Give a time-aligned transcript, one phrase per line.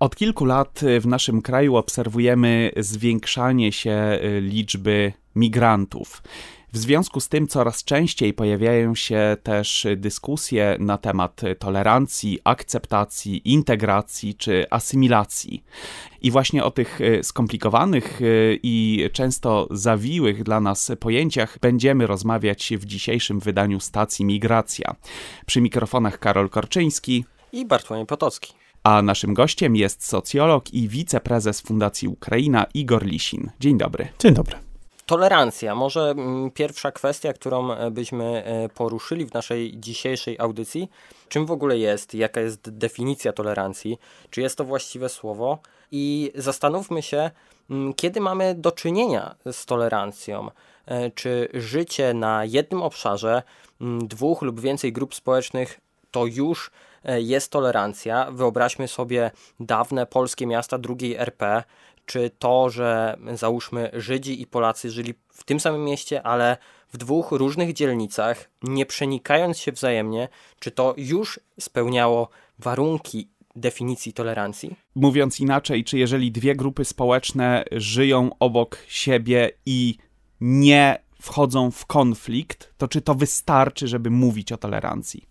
[0.00, 6.22] Od kilku lat w naszym kraju obserwujemy zwiększanie się y, liczby migrantów.
[6.72, 14.34] W związku z tym coraz częściej pojawiają się też dyskusje na temat tolerancji, akceptacji, integracji
[14.34, 15.64] czy asymilacji.
[16.22, 22.72] I właśnie o tych y, skomplikowanych y, i często zawiłych dla nas pojęciach będziemy rozmawiać
[22.78, 24.94] w dzisiejszym wydaniu stacji Migracja.
[25.46, 28.59] Przy mikrofonach Karol Korczyński i Bartłomiej Potocki.
[28.84, 33.50] A naszym gościem jest socjolog i wiceprezes Fundacji Ukraina Igor Lisin.
[33.60, 34.08] Dzień dobry.
[34.18, 34.56] Dzień dobry.
[35.06, 35.74] Tolerancja.
[35.74, 40.90] Może mm, pierwsza kwestia, którą e, byśmy e, poruszyli w naszej dzisiejszej audycji.
[41.28, 42.14] Czym w ogóle jest?
[42.14, 43.98] Jaka jest definicja tolerancji?
[44.30, 45.58] Czy jest to właściwe słowo?
[45.92, 47.30] I zastanówmy się,
[47.70, 50.50] mm, kiedy mamy do czynienia z tolerancją.
[50.86, 53.42] E, czy życie na jednym obszarze
[53.80, 56.70] mm, dwóch lub więcej grup społecznych to już
[57.04, 58.30] jest tolerancja.
[58.30, 61.62] Wyobraźmy sobie dawne polskie miasta drugiej RP,
[62.06, 66.56] czy to, że załóżmy Żydzi i Polacy żyli w tym samym mieście, ale
[66.92, 74.76] w dwóch różnych dzielnicach, nie przenikając się wzajemnie, czy to już spełniało warunki definicji tolerancji?
[74.94, 79.96] Mówiąc inaczej, czy jeżeli dwie grupy społeczne żyją obok siebie i
[80.40, 85.29] nie wchodzą w konflikt, to czy to wystarczy, żeby mówić o tolerancji?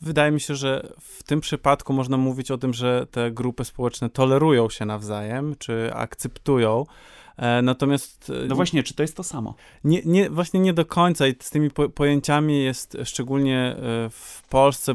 [0.00, 4.10] Wydaje mi się, że w tym przypadku można mówić o tym, że te grupy społeczne
[4.10, 6.86] tolerują się nawzajem, czy akceptują.
[7.36, 8.30] E, natomiast.
[8.44, 9.54] E, no właśnie, czy to jest to samo?
[9.84, 13.76] Nie, nie, właśnie nie do końca i z tymi po, pojęciami jest szczególnie e,
[14.10, 14.94] w Polsce,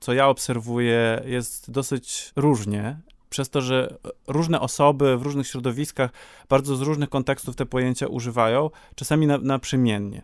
[0.00, 3.00] co ja obserwuję, jest dosyć różnie.
[3.30, 6.10] Przez to, że różne osoby w różnych środowiskach
[6.48, 10.22] bardzo z różnych kontekstów te pojęcia używają, czasami na, naprzemiennie.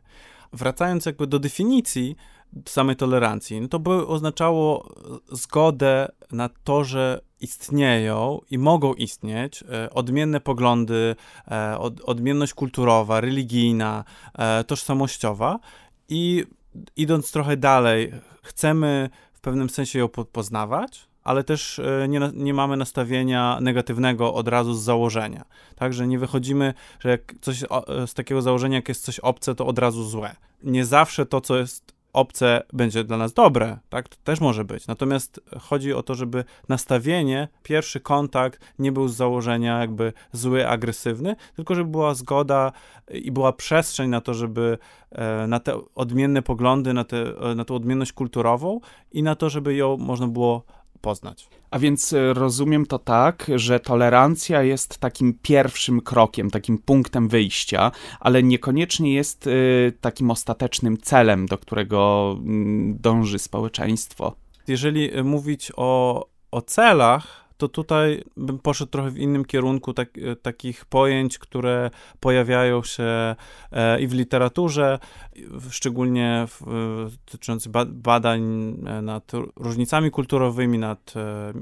[0.53, 2.17] Wracając jakby do definicji,
[2.67, 4.95] samej tolerancji, no to by oznaczało
[5.33, 11.17] zgodę na to, że istnieją i mogą istnieć e, odmienne poglądy,
[11.51, 14.05] e, odmienność kulturowa, religijna,
[14.39, 15.59] e, tożsamościowa
[16.09, 16.45] i
[16.97, 23.59] idąc trochę dalej, chcemy w pewnym sensie ją poznawać, ale też nie, nie mamy nastawienia
[23.61, 25.45] negatywnego od razu z założenia.
[25.77, 27.65] Także nie wychodzimy, że jak coś
[28.07, 30.37] z takiego założenia, jak jest coś obce, to od razu złe.
[30.63, 34.09] Nie zawsze to, co jest obce będzie dla nas dobre, tak?
[34.09, 34.87] To też może być.
[34.87, 41.37] Natomiast chodzi o to, żeby nastawienie, pierwszy kontakt nie był z założenia jakby zły, agresywny,
[41.57, 42.73] tylko żeby była zgoda
[43.11, 44.79] i była przestrzeń na to, żeby
[45.11, 48.81] e, na te odmienne poglądy, na, te, na tę odmienność kulturową
[49.13, 50.65] i na to, żeby ją można było
[51.01, 51.49] poznać.
[51.71, 57.91] A więc e, rozumiem to tak, że tolerancja jest takim pierwszym krokiem, takim punktem wyjścia,
[58.21, 59.51] ale niekoniecznie jest e,
[60.01, 64.35] takim ostatecznym celem, do którego mm, dąży społeczeństwo.
[64.69, 70.19] Jeżeli e, mówić o, o celach, to tutaj bym poszedł trochę w innym kierunku tak,
[70.19, 71.91] e, takich pojęć, które
[72.21, 73.37] pojawiają się
[73.73, 74.99] e, i w literaturze,
[75.71, 76.61] szczególnie w,
[77.27, 78.43] dotyczących badań
[78.87, 81.15] e, nad różnicami kulturowymi, nad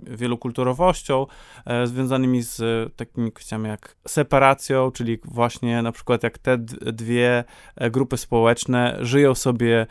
[0.02, 1.26] wielokulturowością,
[1.84, 2.62] związanymi z
[2.96, 6.58] takimi kwestiami jak separacją, czyli właśnie na przykład jak te
[6.92, 7.44] dwie
[7.90, 9.86] grupy społeczne żyją sobie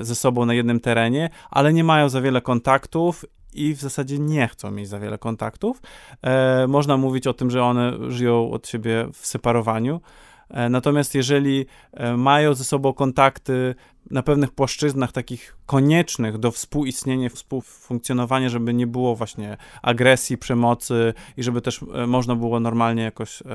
[0.00, 3.24] ze sobą na jednym terenie, ale nie mają za wiele kontaktów
[3.56, 5.82] i w zasadzie nie chcą mieć za wiele kontaktów.
[6.22, 10.00] E, można mówić o tym, że one żyją od siebie w separowaniu.
[10.50, 13.74] E, natomiast jeżeli e, mają ze sobą kontakty
[14.10, 21.42] na pewnych płaszczyznach takich koniecznych do współistnienia, współfunkcjonowania, żeby nie było właśnie agresji, przemocy i
[21.42, 23.46] żeby też e, można było normalnie jakoś e,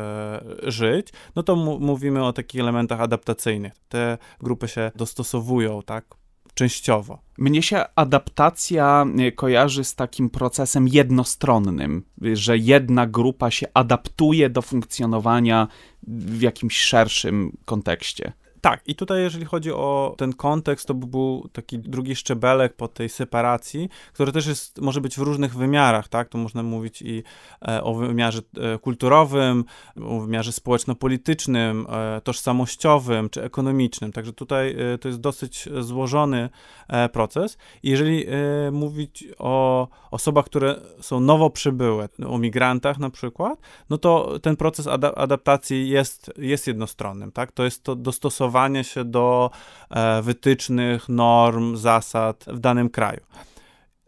[0.63, 3.73] żyć, no to mówimy o takich elementach adaptacyjnych.
[3.89, 6.05] Te grupy się dostosowują, tak,
[6.53, 7.21] częściowo.
[7.37, 12.03] Mnie się adaptacja e, kojarzy z takim procesem jednostronnym,
[12.33, 15.67] że jedna grupa się adaptuje do funkcjonowania
[16.07, 18.33] w jakimś szerszym kontekście.
[18.61, 22.87] Tak, i tutaj jeżeli chodzi o ten kontekst, to by był taki drugi szczebelek po
[22.87, 26.29] tej separacji, który też jest, może być w różnych wymiarach, tak?
[26.29, 27.23] Tu można mówić i
[27.67, 29.65] e, o wymiarze e, kulturowym,
[30.05, 34.11] o wymiarze społeczno-politycznym, e, tożsamościowym czy ekonomicznym.
[34.11, 36.49] Także tutaj e, to jest dosyć złożony
[36.87, 37.57] e, proces.
[37.83, 43.59] I jeżeli e, mówić o osobach, które są nowo przybyłe, o migrantach na przykład,
[43.89, 47.51] no to ten proces adaptacji jest, jest jednostronnym, tak?
[47.51, 49.51] To jest to dostosowanie dostosowanie się do
[49.89, 53.21] e, wytycznych, norm, zasad w danym kraju.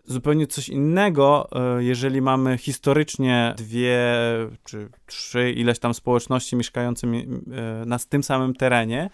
[0.06, 4.04] Zupełnie coś innego, e, jeżeli mamy historycznie dwie
[4.64, 9.10] czy trzy ileś tam społeczności mieszkające e, na tym samym terenie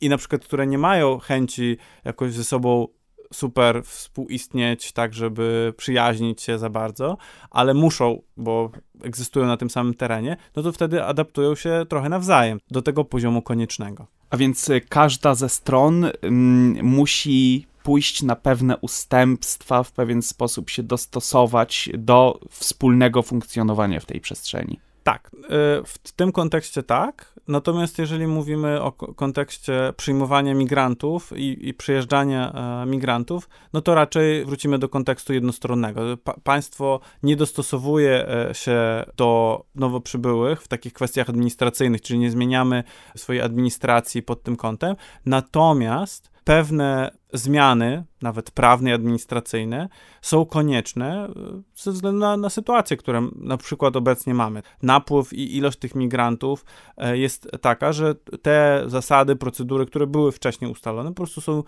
[0.00, 2.88] i na przykład, które nie mają chęci jakoś ze sobą
[3.32, 7.16] super współistnieć tak, żeby przyjaźnić się za bardzo,
[7.50, 8.70] ale muszą, bo
[9.02, 13.42] egzystują na tym samym terenie, no to wtedy adaptują się trochę nawzajem do tego poziomu
[13.42, 14.06] koniecznego.
[14.30, 20.82] A więc każda ze stron mm, musi pójść na pewne ustępstwa, w pewien sposób się
[20.82, 24.80] dostosować do wspólnego funkcjonowania w tej przestrzeni.
[25.02, 25.38] Tak, y,
[25.86, 27.40] w tym kontekście tak.
[27.48, 32.52] Natomiast jeżeli mówimy o kontekście przyjmowania migrantów i, i przyjeżdżania
[32.82, 36.16] e, migrantów, no to raczej wrócimy do kontekstu jednostronnego.
[36.24, 42.30] Pa państwo nie dostosowuje e, się do nowo przybyłych w takich kwestiach administracyjnych, czyli nie
[42.30, 42.84] zmieniamy
[43.16, 44.96] swojej administracji pod tym kątem.
[45.26, 49.88] Natomiast pewne zmiany, nawet prawne i administracyjne,
[50.22, 54.62] są konieczne e, ze względu na, na sytuację, którą na przykład obecnie mamy.
[54.82, 56.64] Napływ i ilość tych migrantów
[56.96, 61.62] e, jest taka, że te zasady, procedury, które były wcześniej ustalone, po prostu są,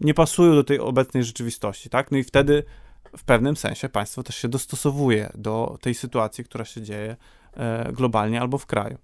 [0.00, 2.10] nie pasują do tej obecnej rzeczywistości, tak?
[2.10, 2.64] No i wtedy
[3.16, 7.16] w pewnym sensie państwo też się dostosowuje do tej sytuacji, która się dzieje
[7.56, 8.98] e, globalnie albo w kraju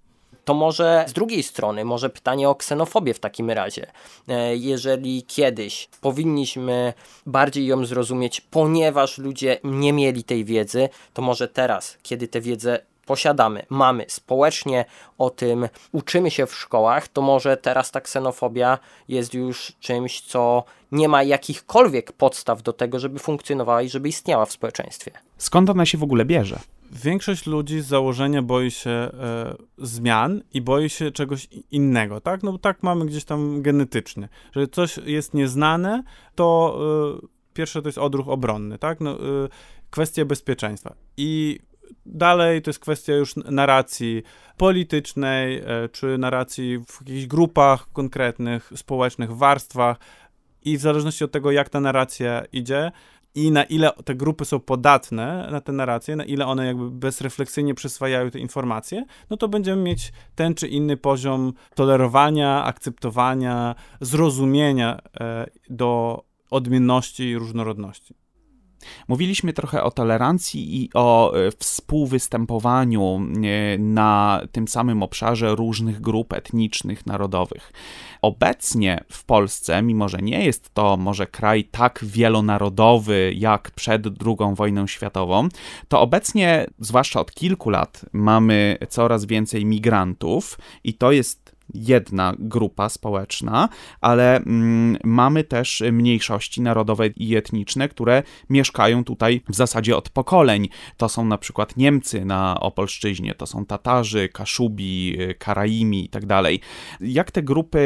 [0.45, 3.87] to może z drugiej strony, może pytanie o ksenofobię w takim razie.
[4.29, 6.93] E, jeżeli kiedyś powinniśmy
[7.27, 12.79] bardziej ją zrozumieć, ponieważ ludzie nie mieli tej wiedzy, to może teraz, kiedy tę wiedzę
[13.07, 14.85] posiadamy, mamy społecznie
[15.19, 18.79] o tym, uczymy się w szkołach, to może teraz ta ksenofobia
[19.09, 24.47] jest już czymś, co nie ma jakichkolwiek podstaw do tego, żeby funkcjonowała i żeby istniała
[24.47, 25.11] w społeczeństwie.
[25.39, 26.59] Skąd ona się w ogóle bierze?
[26.95, 29.11] Większość ludzi z założenia boi się e,
[29.79, 32.43] zmian i boi się czegoś innego, tak?
[32.43, 36.03] No bo tak mamy gdzieś tam genetycznie, że coś jest nieznane,
[36.35, 36.79] to
[37.23, 39.01] e, pierwsze to jest odruch obronny, tak?
[39.01, 39.49] No, e,
[39.91, 40.95] kwestia bezpieczeństwa.
[41.17, 41.59] I
[42.07, 44.23] dalej to jest kwestia już narracji
[44.57, 49.97] politycznej, e, czy narracji w jakichś grupach konkretnych, społecznych, warstwach.
[50.65, 52.93] I w zależności od tego, jak ta narracja idzie,
[53.35, 57.75] i na ile te grupy są podatne na te narracje, na ile one jakby bezrefleksyjnie
[57.75, 65.47] przyswajają te informacje, no to będziemy mieć ten czy inny poziom tolerowania, akceptowania, zrozumienia e,
[65.71, 68.24] do odmienności i różnorodności.
[69.09, 76.33] Mówiliśmy trochę o tolerancji i o e, współwystępowaniu e, na tym samym obszarze różnych grup
[76.33, 77.73] etnicznych, narodowych.
[78.23, 84.55] Obecnie w Polsce, mimo że nie jest to może kraj tak wielonarodowy jak przed II
[84.55, 85.49] wojną światową,
[85.89, 92.89] to obecnie, zwłaszcza od kilku lat, mamy coraz więcej migrantów i to jest jedna grupa
[92.89, 93.69] społeczna,
[94.01, 100.69] ale mm, mamy też mniejszości narodowe i etniczne, które mieszkają tutaj w zasadzie od pokoleń.
[100.97, 106.61] To są na przykład Niemcy na Opolszczyźnie, to są Tatarzy, Kaszubi, Karaimi i tak dalej.
[107.01, 107.79] Jak te grupy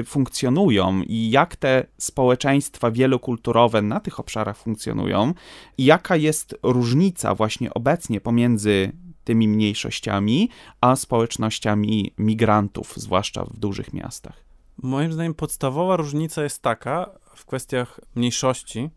[0.00, 5.34] y, funkcjonują i jak te społeczeństwa wielokulturowe na tych obszarach funkcjonują
[5.78, 8.92] i jaka jest różnica właśnie obecnie pomiędzy
[9.24, 10.48] tymi mniejszościami,
[10.80, 14.44] a społecznościami migrantów, zwłaszcza w dużych miastach.
[14.82, 18.90] Moim zdaniem podstawowa różnica jest taka w kwestiach mniejszości,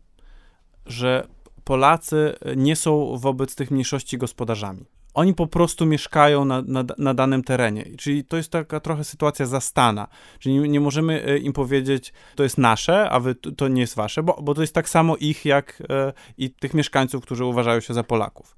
[0.86, 1.26] że
[1.64, 4.84] Polacy nie są wobec tych mniejszości gospodarzami.
[5.14, 7.84] Oni po prostu mieszkają na, na, na, danym terenie.
[7.98, 10.08] Czyli to jest taka trochę sytuacja zastana.
[10.38, 13.94] Czyli nie, nie, możemy e, im powiedzieć, to jest nasze, a wy, to nie jest
[13.94, 17.80] wasze, bo, bo to jest tak samo ich, jak e, i tych mieszkańców, którzy uważają
[17.80, 18.56] się za Polaków.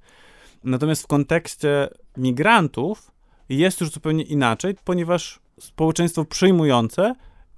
[0.65, 3.11] Natomiast w kontekście migrantów
[3.49, 7.15] jest już zupełnie inaczej, ponieważ społeczeństwo przyjmujące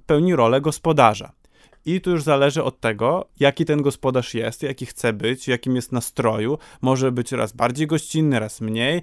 [0.06, 1.32] pełni rolę gospodarza.
[1.84, 5.92] I tu już zależy od tego, jaki ten gospodarz jest, jaki chce być, jakim jest
[5.92, 6.58] nastroju.
[6.80, 9.02] Może być raz bardziej gościnny, raz mniej.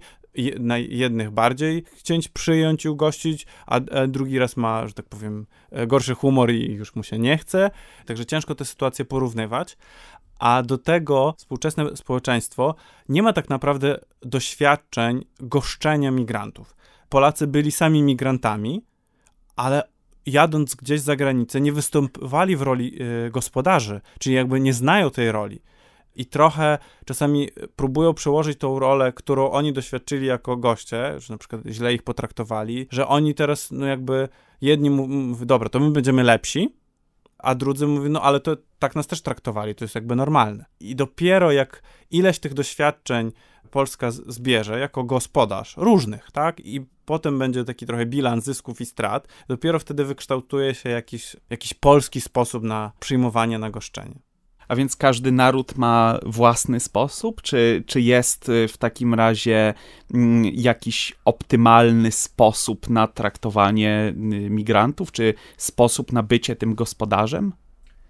[0.59, 5.45] Na jednych bardziej chcieć przyjąć i ugościć, a drugi raz ma, że tak powiem,
[5.87, 7.71] gorszy humor i już mu się nie chce.
[8.05, 9.77] Także ciężko te sytuacje porównywać
[10.39, 12.75] a do tego współczesne społeczeństwo
[13.09, 16.75] nie ma tak naprawdę doświadczeń goszczenia migrantów.
[17.09, 18.81] Polacy byli sami migrantami,
[19.55, 19.83] ale
[20.25, 25.31] jadąc gdzieś za granicę, nie występowali w roli y, gospodarzy, czyli jakby nie znają tej
[25.31, 25.61] roli.
[26.15, 31.61] I trochę czasami próbują przełożyć tą rolę, którą oni doświadczyli jako goście, że na przykład
[31.65, 34.29] źle ich potraktowali, że oni teraz, no jakby
[34.61, 36.75] jedni mówią, dobra, to my będziemy lepsi,
[37.45, 40.65] a drudzy mówią, no ale to tak nas też traktowali, to jest jakby normalne.
[40.79, 43.31] I dopiero jak ileś tych doświadczeń
[43.71, 49.27] Polska zbierze jako gospodarz, różnych, tak, i potem będzie taki trochę bilans zysków i strat,
[49.47, 54.24] dopiero wtedy wykształtuje się jakiś, jakiś polski sposób na przyjmowanie, na goszczenie.
[54.67, 57.41] A więc każdy naród ma własny sposób?
[57.41, 59.73] Czy, czy jest y, w takim razie
[60.13, 64.13] mm, jakiś optymalny sposób na traktowanie y,
[64.49, 65.11] migrantów?
[65.11, 67.53] Czy sposób na bycie tym gospodarzem?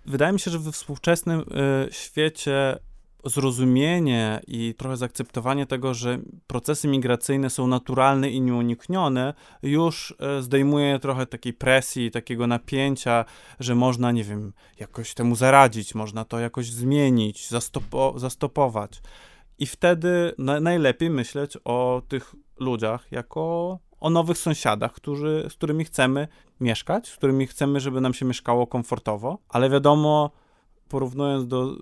[0.06, 1.44] Wydaje mi się, że we współczesnym y,
[1.92, 2.80] świecie
[3.26, 11.00] zrozumienie i trochę zaakceptowanie tego, że procesy migracyjne są naturalne i nieuniknione, już e, zdejmuje
[11.00, 13.26] trochę takiej presji, takiego napięcia,
[13.60, 19.02] że można, nie wiem, jakoś temu zaradzić, można to jakoś zmienić, zastopo zastopować.
[19.60, 25.86] I wtedy na najlepiej myśleć o tych ludziach jako o nowych sąsiadach, którzy, z którymi
[25.86, 26.28] chcemy
[26.60, 30.32] mieszkać, z którymi chcemy, żeby nam się mieszkało komfortowo, ale wiadomo,
[30.90, 31.76] porównując do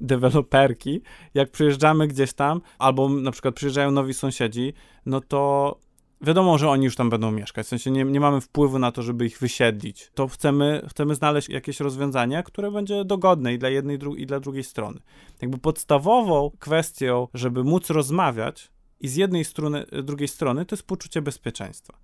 [0.00, 1.00] deweloperki,
[1.34, 4.72] jak przyjeżdżamy gdzieś tam, albo na przykład przyjeżdżają nowi sąsiedzi,
[5.06, 5.76] no to
[6.20, 7.66] wiadomo, że oni już tam będą mieszkać.
[7.66, 10.10] W sensie nie, nie mamy wpływu na to, żeby ich wysiedlić.
[10.14, 14.64] To chcemy, chcemy znaleźć jakieś rozwiązanie, które będzie dogodne i dla jednej i dla drugiej
[14.64, 15.00] strony.
[15.42, 21.22] Jakby podstawową kwestią, żeby móc rozmawiać i z jednej strony, drugiej strony, to jest poczucie
[21.22, 21.98] bezpieczeństwa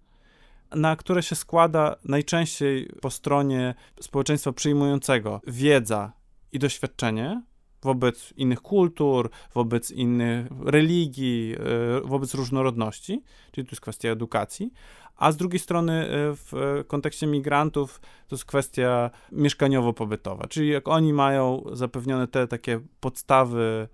[0.74, 6.12] na które się składa najczęściej po stronie społeczeństwa przyjmującego wiedza
[6.54, 7.42] i doświadczenie
[7.82, 14.72] wobec innych kultur, wobec innych religii, e, wobec różnorodności, czyli tu jest kwestia edukacji,
[15.16, 21.12] a z drugiej strony e, w kontekście migrantów to jest kwestia mieszkaniowo-pobytowa, czyli jak oni
[21.12, 23.88] mają zapewnione te takie podstawy,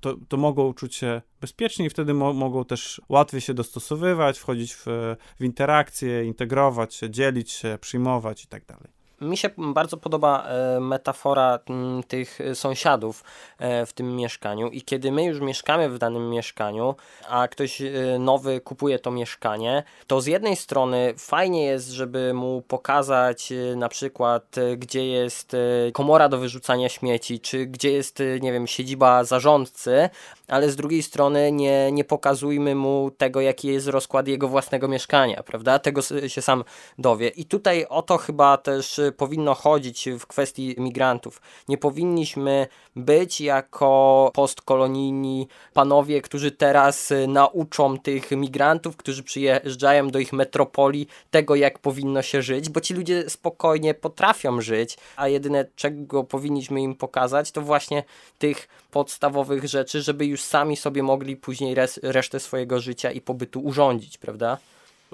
[0.00, 4.74] to, to mogą czuć się bezpiecznie i wtedy mo mogą też łatwiej się dostosowywać, wchodzić
[4.74, 4.86] w,
[5.40, 8.97] w interakcje, integrować się, dzielić się, przyjmować i tak dalej.
[9.20, 11.58] Mi się bardzo podoba e, metafora
[12.08, 13.24] tych sąsiadów
[13.58, 16.94] e, w tym mieszkaniu i kiedy my już mieszkamy w danym mieszkaniu,
[17.28, 22.62] a ktoś e, nowy kupuje to mieszkanie, to z jednej strony fajnie jest, żeby mu
[22.62, 25.56] pokazać na przykład, gdzie jest
[25.92, 30.10] komora do wyrzucania śmieci, czy gdzie jest, nie wiem, siedziba zarządcy,
[30.48, 35.42] ale z drugiej strony nie, nie pokazujmy mu tego, jaki jest rozkład jego własnego mieszkania,
[35.42, 35.78] prawda?
[35.78, 36.64] Tego się sam
[36.98, 37.28] dowie.
[37.28, 41.40] I tutaj o to chyba też powinno chodzić w kwestii migrantów.
[41.68, 50.32] Nie powinniśmy być jako postkolonijni panowie, którzy teraz nauczą tych migrantów, którzy przyjeżdżają do ich
[50.32, 56.24] metropolii, tego jak powinno się żyć, bo ci ludzie spokojnie potrafią żyć, a jedyne czego
[56.24, 58.04] powinniśmy im pokazać, to właśnie
[58.38, 64.18] tych podstawowych rzeczy, żeby już sami sobie mogli później resztę swojego życia i pobytu urządzić,
[64.18, 64.58] prawda?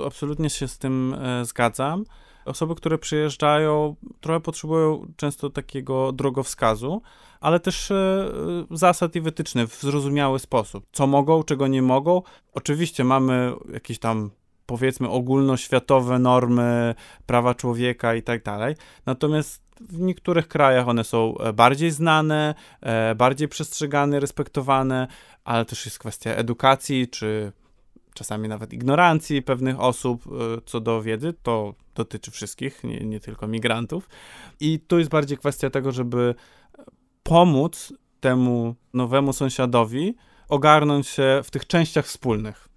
[0.06, 2.04] Absolutnie się z tym e, zgadzam.
[2.44, 7.02] Osoby, które przyjeżdżają, trochę potrzebują często takiego drogowskazu,
[7.40, 8.30] ale też e,
[8.70, 10.86] zasad i wytycznych w zrozumiały sposób.
[10.92, 12.22] Co mogą, czego nie mogą.
[12.52, 14.30] Oczywiście mamy jakieś tam
[14.66, 16.94] powiedzmy ogólnoświatowe normy
[17.26, 18.74] prawa człowieka i tak dalej.
[19.06, 25.08] Natomiast w niektórych krajach one są e, bardziej znane, e, bardziej przestrzegane, respektowane,
[25.44, 27.52] ale też jest kwestia edukacji, czy
[28.14, 30.30] czasami nawet ignorancji pewnych osób e,
[30.66, 31.35] co do wiedzy.
[31.42, 34.09] To dotyczy wszystkich, nie, nie tylko migrantów.
[34.61, 36.35] I tu jest bardziej kwestia tego, żeby
[37.23, 40.14] pomóc temu nowemu sąsiadowi
[40.49, 42.68] ogarnąć się w tych częściach wspólnych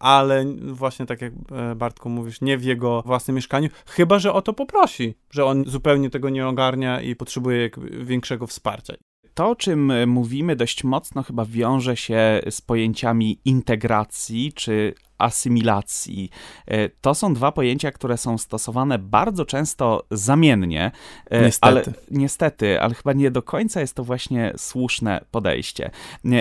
[0.00, 4.42] ale właśnie tak jak e, Bartku mówisz, nie w jego własnym mieszkaniu, chyba że o
[4.42, 7.70] to poprosi, że on zupełnie tego nie ogarnia i potrzebuje
[8.00, 8.94] większego wsparcia
[9.34, 16.30] to, o czym mówimy, dość mocno chyba wiąże się z pojęciami integracji czy asymilacji.
[16.66, 20.90] E, to są dwa pojęcia, które są stosowane bardzo często zamiennie,
[21.30, 21.66] e, niestety.
[21.66, 25.90] ale niestety, ale chyba nie do końca jest to właśnie słuszne podejście.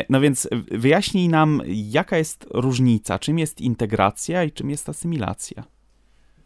[0.10, 5.79] No więc wyjaśnij nam, jaka jest różnica, czym jest integracja i czym jest asymilacja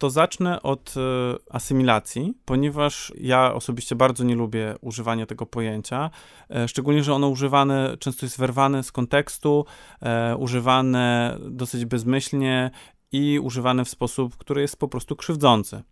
[0.03, 6.09] to zacznę od e, asymilacji, ponieważ ja osobiście bardzo nie lubię używania tego pojęcia,
[6.49, 9.65] e, szczególnie, że ono używane często jest wyrwane z kontekstu,
[10.01, 12.71] e, używane dosyć bezmyślnie
[13.11, 15.83] i używane w sposób, który jest po prostu krzywdzący.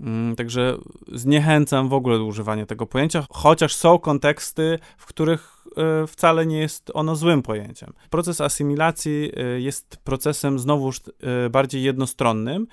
[0.00, 0.76] Mm, także
[1.12, 6.58] zniechęcam w ogóle do używania tego pojęcia, chociaż są konteksty, w których e, wcale nie
[6.58, 7.92] jest ono złym pojęciem.
[8.10, 12.66] Proces asymilacji e, jest procesem znowuż e, bardziej jednostronnym,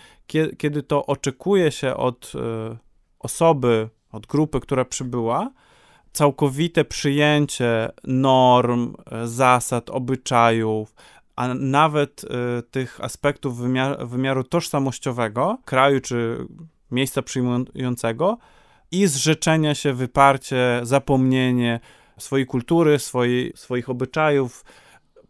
[0.58, 2.34] kiedy to oczekuje się od
[3.20, 5.52] osoby, od grupy, która przybyła,
[6.14, 8.94] całkowite przyjęcie norm,
[9.26, 10.96] zasad, obyczajów,
[11.36, 12.26] a nawet
[12.72, 16.38] tych aspektów wymiar, wymiaru tożsamościowego kraju czy
[16.92, 18.38] miejsca przyjmującego
[18.92, 21.80] i zrzeczenia się, wyparcie, zapomnienie
[22.18, 24.66] swojej kultury, swojej, swoich obyczajów,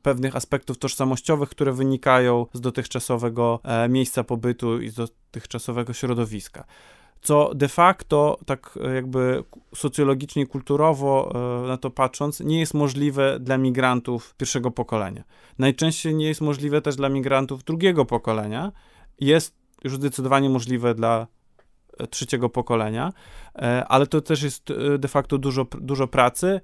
[0.02, 6.66] pewnych aspektów tożsamościowych, które wynikają z dotychczasowego e, miejsca pobytu i z dotychczasowego środowiska.
[7.22, 9.44] Co de facto, tak e, jakby
[9.76, 15.24] socjologicznie, kulturowo e, na to patrząc, nie jest możliwe dla migrantów pierwszego pokolenia.
[15.60, 18.72] Najczęściej nie jest możliwe też dla migrantów drugiego pokolenia.
[19.20, 21.28] Jest już zdecydowanie możliwe dla
[22.10, 23.14] trzeciego pokolenia,
[23.88, 26.62] ale to też jest de facto dużo, dużo pracy,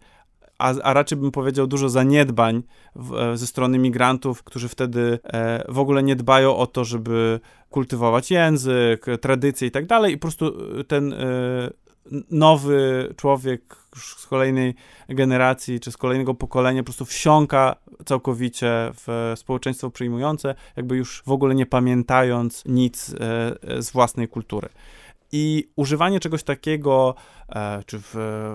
[0.58, 2.64] a, a raczej bym powiedział dużo zaniedbań
[2.96, 8.32] w, ze strony migrantów, którzy wtedy e, w ogóle nie dbają o to, żeby kultywować
[8.32, 10.54] język, tradycje i tak dalej i po prostu
[10.84, 11.18] ten e,
[12.32, 14.76] nowy człowiek z kolejnej
[15.10, 21.32] generacji, czy z kolejnego pokolenia po prostu wsiąka całkowicie w społeczeństwo przyjmujące, jakby już w
[21.32, 23.16] ogóle nie pamiętając nic e,
[23.82, 24.70] z własnej kultury.
[25.32, 27.16] I używanie czegoś takiego,
[27.50, 28.14] e, czy w,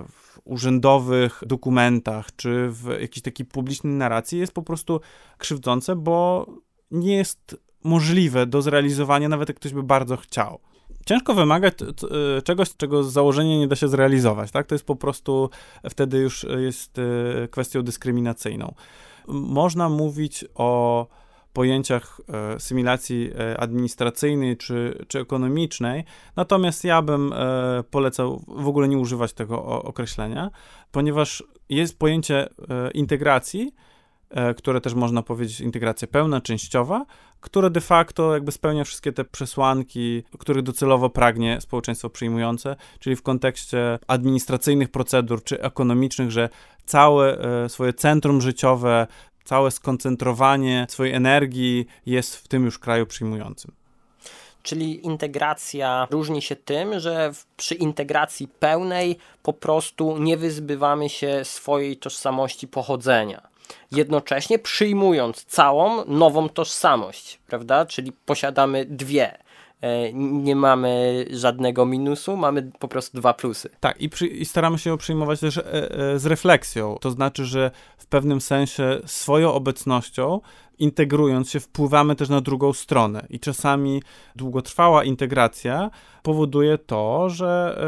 [0.08, 5.00] w, urzędowych dokumentach, czy w jakiejś takiej publicznej narracji jest po prostu
[5.38, 6.46] krzywdzące, bo
[6.90, 10.60] nie jest możliwe do zrealizowania, nawet jak ktoś by bardzo chciał
[11.06, 11.74] ciężko wymagać
[12.44, 14.66] czegoś, czego z założenia nie da się zrealizować, tak?
[14.66, 15.50] To jest po prostu,
[15.90, 18.74] wtedy już jest e, kwestią dyskryminacyjną.
[19.28, 21.06] Można mówić o
[21.52, 26.04] pojęciach e, symilacji administracyjnej czy, czy ekonomicznej,
[26.36, 27.34] natomiast ja bym
[27.90, 30.50] polecał w ogóle nie używać tego określenia,
[30.92, 32.48] ponieważ jest pojęcie
[32.94, 33.74] integracji,
[34.56, 37.06] które też można powiedzieć integracja pełna, częściowa,
[37.42, 43.22] które de facto jakby spełnia wszystkie te przesłanki, których docelowo pragnie społeczeństwo przyjmujące, czyli w
[43.22, 46.48] kontekście administracyjnych procedur czy ekonomicznych, że
[46.84, 49.06] całe e, swoje centrum życiowe,
[49.44, 53.72] całe skoncentrowanie swojej energii jest w tym już kraju przyjmującym.
[54.62, 61.96] Czyli integracja różni się tym, że przy integracji pełnej po prostu nie wyzbywamy się swojej
[61.96, 63.52] tożsamości pochodzenia
[63.92, 67.86] jednocześnie przyjmując całą nową tożsamość, prawda?
[67.86, 69.38] Czyli posiadamy dwie.
[69.82, 73.68] E, nie mamy żadnego minusu, mamy po prostu dwa plusy.
[73.80, 76.96] Tak, i, przy, i staramy się ją przyjmować też e, e, z refleksją.
[77.00, 80.40] To znaczy, że w pewnym sensie swoją obecnością
[80.78, 83.26] integrując się, wpływamy też na drugą stronę.
[83.30, 84.02] I czasami
[84.36, 85.90] długotrwała integracja
[86.22, 87.78] powoduje to, że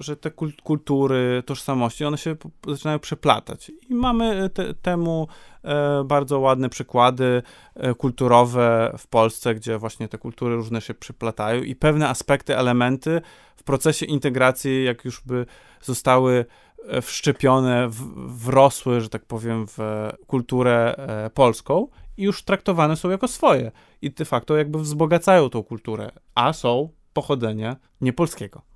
[0.00, 0.30] że te
[0.64, 2.36] kultury, tożsamości, one się
[2.68, 3.72] zaczynają przeplatać.
[3.90, 5.28] I mamy te, temu
[5.64, 7.42] e, bardzo ładne przykłady
[7.74, 13.20] e, kulturowe w Polsce, gdzie właśnie te kultury różne się przyplatają i pewne aspekty, elementy
[13.56, 15.46] w procesie integracji, jak już by
[15.82, 16.44] zostały
[16.88, 17.88] e, wszczepione,
[18.26, 19.78] wrosły, że tak powiem, w
[20.26, 20.94] kulturę
[21.34, 23.72] polską i już traktowane są jako swoje.
[24.02, 28.73] I de facto jakby wzbogacają tą kulturę, a są pochodzenia niepolskiego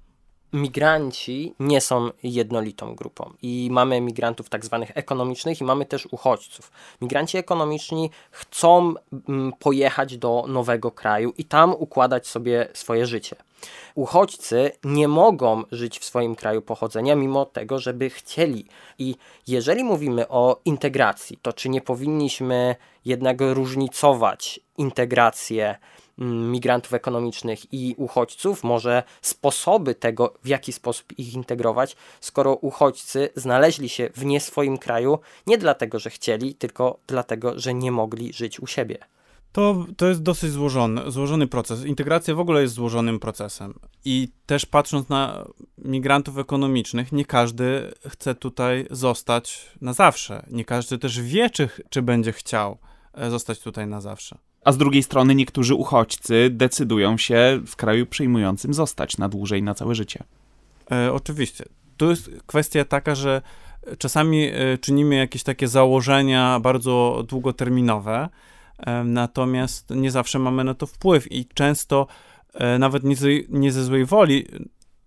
[0.52, 6.72] migranci nie są jednolitą grupą i mamy migrantów tak zwanych ekonomicznych i mamy też uchodźców.
[7.00, 8.94] Migranci ekonomiczni chcą
[9.28, 13.36] mm, pojechać do nowego kraju i tam układać sobie swoje życie.
[13.94, 18.66] Uchodźcy nie mogą żyć w swoim kraju pochodzenia, mimo tego, żeby chcieli.
[18.98, 25.78] I jeżeli mówimy o integracji, to czy nie powinniśmy jednak różnicować integrację
[26.18, 33.88] migrantów ekonomicznych i uchodźców, może sposoby tego, w jaki sposób ich integrować, skoro uchodźcy znaleźli
[33.88, 38.60] się w nie swoim kraju nie dlatego, że chcieli, tylko dlatego, że nie mogli żyć
[38.60, 38.98] u siebie.
[39.52, 41.84] To, to jest dosyć złożony, złożony proces.
[41.84, 43.74] Integracja w ogóle jest złożonym procesem.
[44.04, 45.44] I też patrząc na
[45.78, 50.46] migrantów ekonomicznych, nie każdy chce tutaj zostać na zawsze.
[50.50, 52.78] Nie każdy też wie, czy, czy będzie chciał
[53.14, 54.38] e, zostać tutaj na zawsze.
[54.64, 59.74] A z drugiej strony niektórzy uchodźcy decydują się w kraju przyjmującym zostać na dłużej, na
[59.74, 60.24] całe życie.
[60.92, 61.64] E, oczywiście.
[61.96, 63.42] Tu jest kwestia taka, że
[63.98, 68.28] czasami e, czynimy jakieś takie założenia bardzo długoterminowe,
[68.78, 72.06] e, natomiast nie zawsze mamy na to wpływ i często
[72.54, 74.46] e, nawet nie, z, nie ze złej woli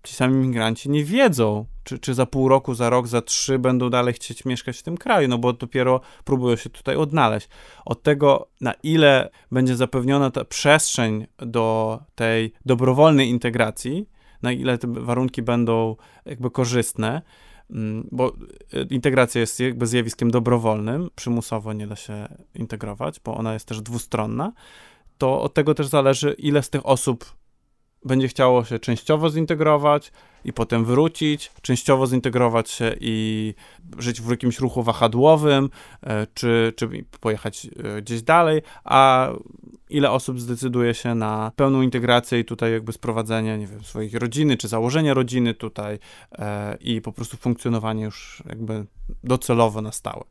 [0.04, 3.90] ci sami migranci nie wiedzą, czy, czy za pół roku, za rok, za trzy będą
[3.90, 7.50] dalej chcieć mieszkać w tym kraju, no bo dopiero próbują się tutaj odnaleźć.
[7.86, 14.10] Od tego, na ile będzie zapewniona ta przestrzeń do tej dobrowolnej integracji,
[14.42, 17.22] na ile te warunki będą jakby korzystne,
[17.70, 18.34] mm, bo
[18.74, 23.82] e, integracja jest jakby zjawiskiem dobrowolnym, przymusowo nie da się integrować, bo ona jest też
[23.82, 24.54] dwustronna,
[25.18, 27.41] to od tego też zależy, ile z tych osób
[28.06, 30.12] będzie chciało się częściowo zintegrować
[30.46, 33.54] i potem wrócić, częściowo zintegrować się i
[33.98, 35.70] żyć w jakimś ruchu wahadłowym,
[36.04, 39.30] e, czy, czy pojechać e, gdzieś dalej, a
[39.90, 44.58] ile osób zdecyduje się na pełną integrację i tutaj jakby sprowadzenie, nie wiem, swojej rodziny,
[44.58, 46.00] czy założenie rodziny tutaj
[46.32, 48.86] e, i po prostu funkcjonowanie już jakby
[49.24, 50.24] docelowo na stałe.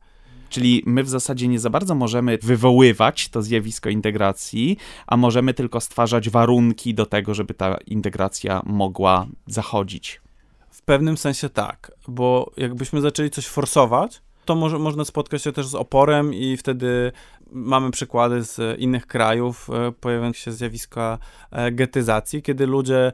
[0.50, 5.80] Czyli my w zasadzie nie za bardzo możemy wywoływać to zjawisko integracji, a możemy tylko
[5.80, 10.20] stwarzać warunki do tego, żeby ta integracja mogła zachodzić.
[10.70, 15.66] W pewnym sensie tak, bo jakbyśmy zaczęli coś forsować, to może, można spotkać się też
[15.66, 17.12] z oporem i wtedy
[17.52, 21.18] mamy przykłady z innych krajów, e, pojawiają się zjawiska
[21.50, 23.12] e, getyzacji, kiedy ludzie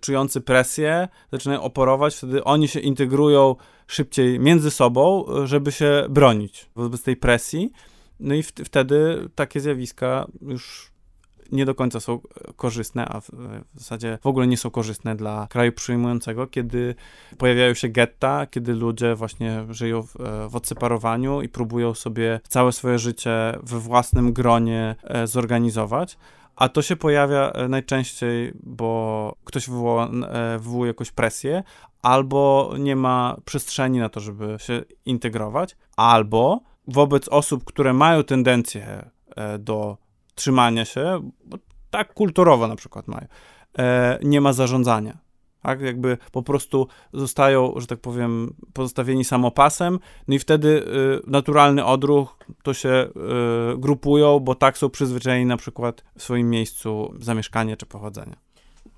[0.00, 7.02] czujący presję zaczynają oporować, wtedy oni się integrują szybciej między sobą, żeby się bronić wobec
[7.02, 7.72] tej presji.
[8.20, 10.94] No i wtedy takie zjawiska już
[11.52, 12.20] nie do końca są
[12.56, 13.30] korzystne, a w,
[13.74, 16.94] zasadzie w ogóle nie są korzystne dla kraju przyjmującego, kiedy
[17.38, 20.14] pojawiają się getta, kiedy ludzie właśnie żyją w,
[20.48, 26.18] w odseparowaniu i próbują sobie całe swoje życie we własnym gronie e, zorganizować.
[26.56, 31.62] A to się pojawia e, najczęściej, bo ktoś wywoła, e, wywołuje jakąś presję,
[32.02, 39.10] albo nie ma przestrzeni na to, żeby się integrować, albo wobec osób, które mają tendencję
[39.58, 39.96] do
[40.34, 41.56] trzymania się, bo
[41.90, 43.26] tak kulturowo na przykład mają,
[43.78, 45.18] e, nie ma zarządzania.
[45.64, 49.98] Tak, jakby po prostu zostają, że tak powiem, pozostawieni samopasem,
[50.28, 53.08] no i wtedy y, naturalny odruch to się
[53.74, 58.43] y, grupują, bo tak są przyzwyczajeni na przykład w swoim miejscu zamieszkania czy pochodzenia.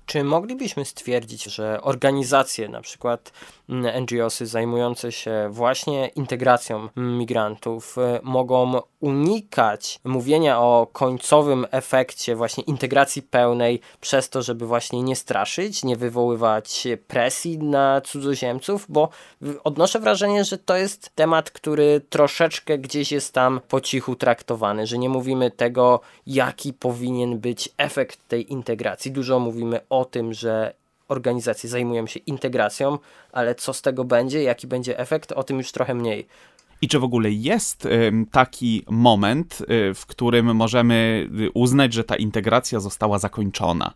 [0.07, 3.31] Czy moglibyśmy stwierdzić, że organizacje, na przykład
[3.69, 12.63] mm, NGOsy zajmujące się właśnie integracją migrantów, y, mogą unikać mówienia o końcowym efekcie właśnie
[12.63, 19.09] integracji pełnej przez to, żeby właśnie nie straszyć, nie wywoływać presji na cudzoziemców, bo
[19.63, 24.97] odnoszę wrażenie, że to jest temat, który troszeczkę gdzieś jest tam po cichu traktowany, że
[24.97, 29.11] nie mówimy tego, jaki powinien być efekt tej integracji.
[29.11, 30.73] Dużo mówimy o tym, że
[31.07, 32.97] organizacje zajmują się integracją,
[33.31, 36.27] ale co z tego będzie, jaki będzie efekt, o tym już trochę mniej.
[36.81, 37.87] I czy w ogóle jest
[38.31, 43.93] taki moment, y, w którym możemy y, uznać, że ta integracja została zakończona?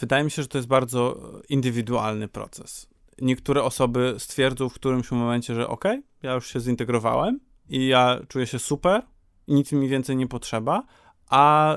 [0.00, 2.88] Wydaje mi się, że to jest bardzo indywidualny proces.
[3.20, 5.84] Niektóre osoby stwierdzą w którymś momencie, że ok,
[6.22, 9.02] ja już się zintegrowałem i ja czuję się super
[9.46, 10.82] i nic mi więcej nie potrzeba,
[11.30, 11.76] a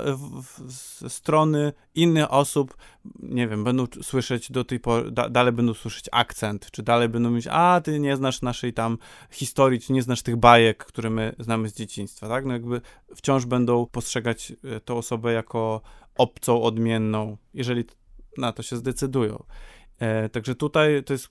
[0.66, 2.76] ze strony innych osób,
[3.18, 7.30] nie wiem, będą słyszeć do tej pory, da, dalej będą słyszeć akcent, czy dalej będą
[7.30, 8.98] mówić, a ty nie znasz naszej tam
[9.30, 12.44] historii, czy nie znasz tych bajek, które my znamy z dzieciństwa, tak?
[12.44, 12.80] No jakby
[13.16, 15.80] wciąż będą postrzegać e, tą osobę jako
[16.18, 17.84] obcą, odmienną, jeżeli
[18.38, 19.44] na to się zdecydują.
[19.98, 21.28] E, także tutaj to jest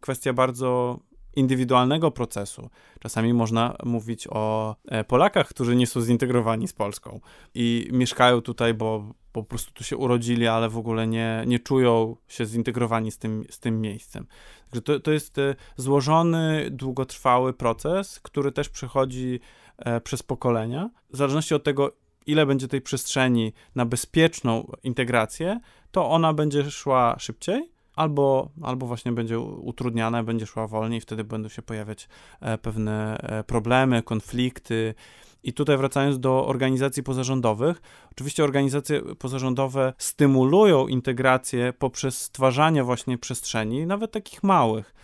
[0.00, 1.00] kwestia bardzo
[1.36, 2.70] indywidualnego procesu.
[3.00, 7.20] Czasami można mówić o e, Polakach, którzy nie są zintegrowani z Polską
[7.54, 12.16] i mieszkają tutaj, bo po prostu tu się urodzili, ale w ogóle nie, nie czują
[12.28, 14.26] się zintegrowani z tym, z tym miejscem.
[14.70, 19.40] Także to, to jest e, złożony, długotrwały proces, który też przechodzi
[19.78, 20.90] e, przez pokolenia.
[21.12, 21.92] W zależności od tego,
[22.26, 29.12] ile będzie tej przestrzeni na bezpieczną integrację, to ona będzie szła szybciej, albo, albo właśnie
[29.12, 32.08] będzie utrudniana, będzie szła wolniej, wtedy będą się pojawiać
[32.40, 34.94] e, pewne e, problemy, konflikty.
[35.42, 37.82] I tutaj wracając do organizacji pozarządowych,
[38.12, 44.94] oczywiście organizacje pozarządowe stymulują integrację poprzez stwarzanie właśnie przestrzeni, nawet takich małych.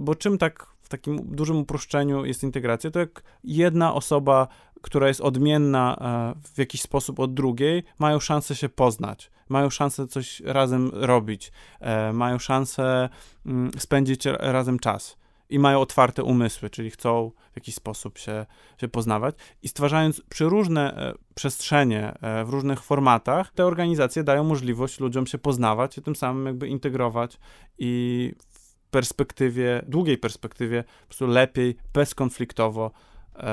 [0.00, 4.48] Bo czym tak w takim dużym uproszczeniu jest integracja, to jak jedna osoba,
[4.86, 5.96] która jest odmienna
[6.36, 11.52] e, w jakiś sposób od drugiej, mają szansę się poznać mają szansę coś razem robić,
[11.80, 13.08] e, mają szansę
[13.46, 15.16] mm, spędzić razem czas
[15.50, 18.46] i mają otwarte umysły, czyli chcą w jakiś sposób się,
[18.80, 19.34] się poznawać.
[19.62, 25.98] I stwarzając przeróżne e, przestrzenie w różnych formatach, te organizacje dają możliwość ludziom się poznawać
[25.98, 27.38] i tym samym jakby integrować
[27.78, 32.90] i w perspektywie, długiej perspektywie, po prostu lepiej, bezkonfliktowo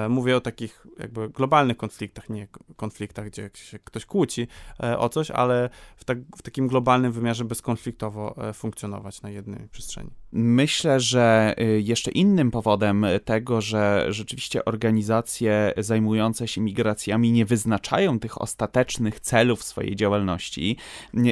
[0.10, 4.48] mówię o takich jakby globalnych konfliktach, nie konfliktach, gdzie się ktoś kłóci
[4.84, 9.68] e, o coś, ale w, tak, w takim globalnym wymiarze bezkonfliktowo e, funkcjonować na jednej
[9.70, 10.10] przestrzeni.
[10.36, 18.20] Myślę, że y, jeszcze innym powodem tego, że rzeczywiście organizacje zajmujące się migracjami nie wyznaczają
[18.20, 20.78] tych ostatecznych celów swojej działalności,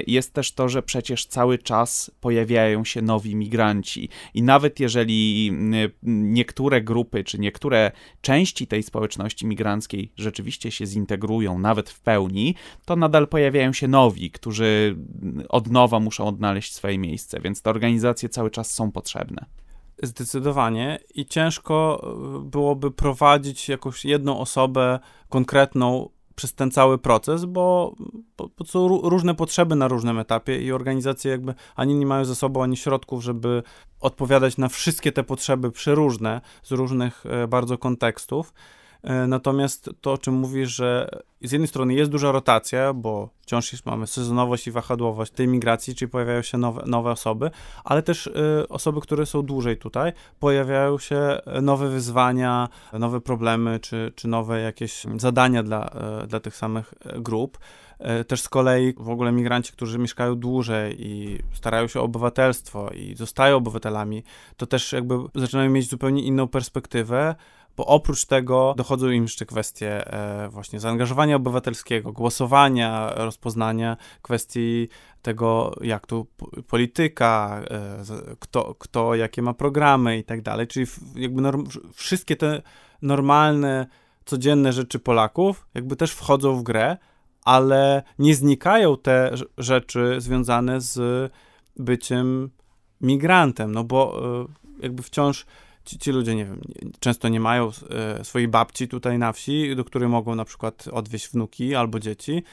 [0.08, 4.10] jest też to, że przecież cały czas pojawiają się nowi migranci.
[4.34, 5.51] I nawet jeżeli
[6.04, 12.96] niektóre grupy czy niektóre części tej społeczności migranckiej rzeczywiście się zintegrują, nawet w pełni, to
[12.96, 14.98] nadal pojawiają się nowi, którzy
[15.50, 19.46] od nowa muszą odnaleźć swoje miejsce, więc te organizacje cały czas są potrzebne.
[20.04, 27.96] Zdecydowanie i ciężko e, byłoby prowadzić jakąś jedną osobę konkretną przez ten cały proces, bo,
[28.38, 32.36] bo, bo, są różne potrzeby na różnym etapie i organizacje jakby ani nie mają ze
[32.36, 33.63] sobą ani środków, żeby
[34.00, 38.54] odpowiadać na wszystkie te potrzeby przeróżne z różnych e, bardzo kontekstów.
[39.04, 41.10] E, natomiast to, o czym mówisz, że
[41.42, 45.96] z jednej strony jest duża rotacja, bo wciąż jest, mamy sezonowość i wahadłowość tej migracji,
[45.96, 47.52] czyli pojawiają się nowe, nowe osoby,
[47.84, 48.32] ale też y,
[48.70, 55.06] osoby, które są dłużej tutaj, pojawiają się nowe wyzwania, nowe problemy, czy, czy nowe jakieś
[55.18, 55.92] zadania dla,
[56.24, 57.58] y, dla tych samych grup.
[58.28, 63.16] Też z kolei w ogóle migranci, którzy mieszkają dłużej i starają się o obywatelstwo i
[63.16, 64.24] zostają obywatelami,
[64.58, 67.36] to też jakby zaczynają mieć zupełnie inną perspektywę,
[67.78, 74.88] bo oprócz tego dochodzą im jeszcze kwestie e, właśnie zaangażowania obywatelskiego, głosowania, rozpoznania kwestii
[75.22, 76.28] tego, jak tu
[76.68, 82.62] polityka, e, kto, kto jakie ma programy i tak dalej, czyli jakby norm, wszystkie te
[83.02, 83.88] normalne,
[84.26, 86.98] codzienne rzeczy Polaków jakby też wchodzą w grę,
[87.46, 91.32] ale nie znikają te rzeczy związane z
[91.78, 92.50] byciem
[93.02, 95.46] migrantem, no bo e, jakby wciąż
[95.86, 96.62] ci, ci ludzie, nie wiem,
[97.00, 101.30] często nie mają e, swojej babci tutaj na wsi, do której mogą na przykład odwieźć
[101.30, 102.44] wnuki albo dzieci,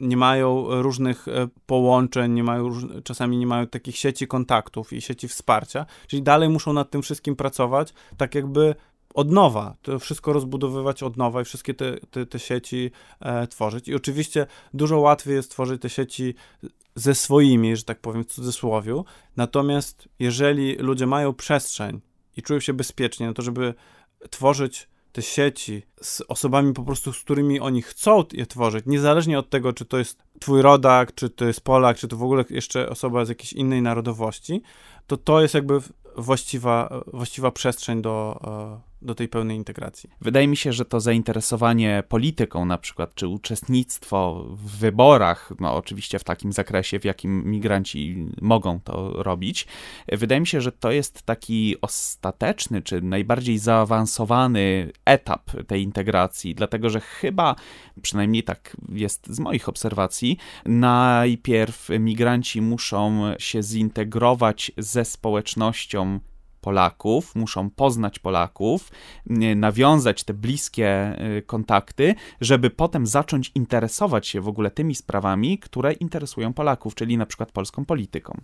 [0.00, 2.70] nie mają różnych e, połączeń, nie mają,
[3.04, 7.36] czasami nie mają takich sieci kontaktów i sieci wsparcia, czyli dalej muszą nad tym wszystkim
[7.36, 8.74] pracować, tak jakby
[9.14, 12.90] od nowa, to wszystko rozbudowywać od nowa i wszystkie te, te, te sieci
[13.20, 13.88] e, tworzyć.
[13.88, 16.34] I oczywiście dużo łatwiej jest tworzyć te sieci
[16.94, 19.04] ze swoimi, że tak powiem, w cudzysłowiu.
[19.36, 22.00] Natomiast jeżeli ludzie mają przestrzeń
[22.36, 23.74] i czują się bezpiecznie, no to żeby
[24.30, 29.50] tworzyć te sieci z osobami po prostu, z którymi oni chcą je tworzyć, niezależnie od
[29.50, 32.88] tego, czy to jest twój rodak, czy to jest Polak, czy to w ogóle jeszcze
[32.88, 34.62] osoba z jakiejś innej narodowości,
[35.06, 35.78] to to jest jakby
[36.16, 40.10] właściwa, właściwa przestrzeń do, e, do tej pełnej integracji.
[40.20, 46.18] Wydaje mi się, że to zainteresowanie polityką na przykład, czy uczestnictwo w wyborach, no oczywiście
[46.18, 49.66] w takim zakresie, w jakim migranci mogą to robić,
[50.12, 56.90] wydaje mi się, że to jest taki ostateczny, czy najbardziej zaawansowany etap tej integracji, dlatego
[56.90, 57.56] że chyba,
[58.02, 60.36] przynajmniej tak jest z moich obserwacji,
[60.66, 66.20] najpierw migranci muszą się zintegrować ze społecznością
[66.62, 68.90] Polaków, muszą poznać Polaków,
[69.56, 75.92] nawiązać te bliskie y, kontakty, żeby potem zacząć interesować się w ogóle tymi sprawami, które
[75.92, 78.40] interesują Polaków, czyli na przykład polską polityką.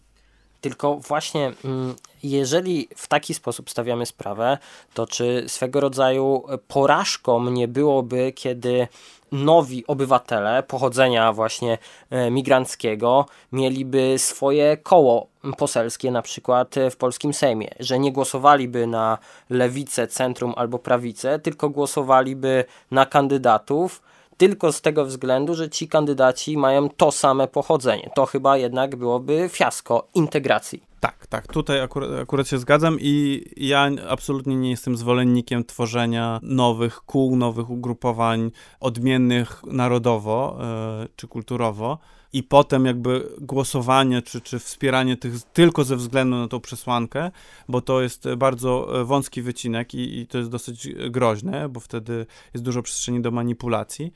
[0.61, 4.59] Tylko właśnie, mm, jeżeli w taki sposób stawiamy sprawę,
[4.95, 8.89] to czy swego rodzaju porażką nie byłoby, kiedy
[9.33, 11.79] nowi obywatele pochodzenia właśnie
[12.11, 15.27] e, migranckiego mieliby swoje koło
[15.59, 19.19] poselskie na przykład w polskim Sejmie, że nie głosowaliby na
[19.51, 24.03] lewicę, centrum albo prawicę, tylko głosowaliby na kandydatów,
[24.39, 28.11] tylko z tego względu, że ci kandydaci mają to same pochodzenie.
[28.15, 30.83] To chyba jednak byłoby fiasko integracji.
[31.01, 37.01] Tak, tak, tutaj akurat, akurat, się zgadzam i ja absolutnie nie jestem zwolennikiem tworzenia nowych
[37.01, 40.59] kół, nowych ugrupowań odmiennych narodowo
[41.01, 41.99] yy, czy kulturowo
[42.33, 47.31] i potem jakby głosowanie czy, czy wspieranie tych tylko ze względu na tą przesłankę,
[47.69, 52.27] bo to jest bardzo e, wąski wycinek i, i to jest dosyć groźne, bo wtedy
[52.55, 54.13] jest dużo przestrzeni do manipulacji.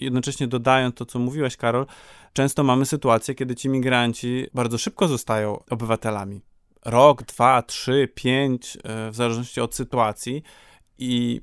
[0.00, 1.86] Jednocześnie dodając to, co mówiłaś, Karol,
[2.32, 6.40] często mamy sytuację, kiedy ci migranci bardzo szybko zostają obywatelami.
[6.84, 10.42] Rok, dwa, trzy, pięć, e, w zależności od sytuacji.
[10.98, 11.40] I,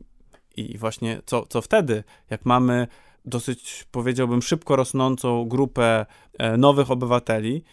[0.55, 2.87] i właśnie co, co wtedy, jak mamy
[3.25, 7.63] dosyć, powiedziałbym, szybko rosnącą grupę e, nowych obywateli,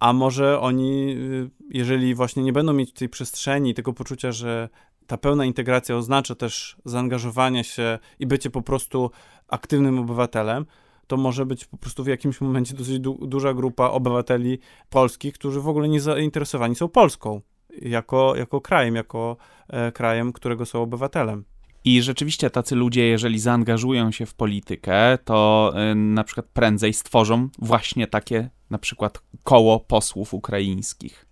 [0.00, 4.68] a może oni, y, jeżeli właśnie nie będą mieć tej przestrzeni, tego poczucia, że
[5.06, 9.10] ta pełna integracja oznacza też zaangażowanie się i bycie po prostu
[9.48, 10.66] aktywnym obywatelem,
[11.06, 14.58] to może być po prostu w jakimś momencie dosyć du duża grupa obywateli
[14.90, 17.40] polskich, którzy w ogóle nie zainteresowani są Polską
[17.82, 19.36] jako, jako krajem, jako
[19.68, 21.44] e, krajem, którego są obywatelem.
[21.84, 27.48] I rzeczywiście tacy ludzie, jeżeli zaangażują się w politykę, to y, na przykład prędzej stworzą
[27.58, 31.26] właśnie takie na przykład koło posłów ukraińskich.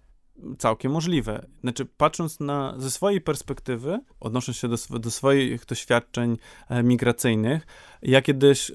[0.58, 1.46] Całkiem możliwe.
[1.60, 6.36] Znaczy, patrząc na, ze swojej perspektywy, odnosząc się do, do swoich doświadczeń
[6.68, 7.66] e, migracyjnych,
[8.02, 8.74] ja kiedyś, e,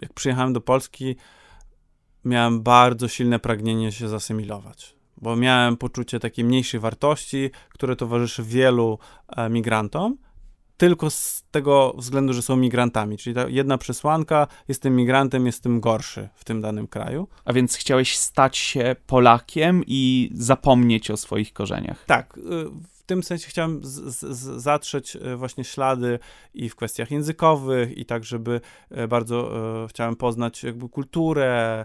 [0.00, 1.16] jak przyjechałem do Polski,
[2.24, 8.98] miałem bardzo silne pragnienie się zasymilować, bo miałem poczucie takiej mniejszej wartości, które towarzyszy wielu
[9.28, 10.16] e, migrantom
[10.78, 13.18] tylko z tego względu, że są migrantami.
[13.18, 17.28] Czyli ta jedna przesłanka, jestem migrantem, jestem gorszy w tym danym kraju.
[17.44, 22.04] A więc chciałeś stać się Polakiem i zapomnieć o swoich korzeniach.
[22.06, 22.38] Tak.
[22.38, 22.40] Y,
[22.94, 26.18] w tym sensie chciałem z, z, zatrzeć y, właśnie ślady
[26.54, 28.60] i w kwestiach językowych, i tak, żeby
[28.98, 29.50] y, bardzo
[29.88, 31.84] chciałem poznać jakby kulturę,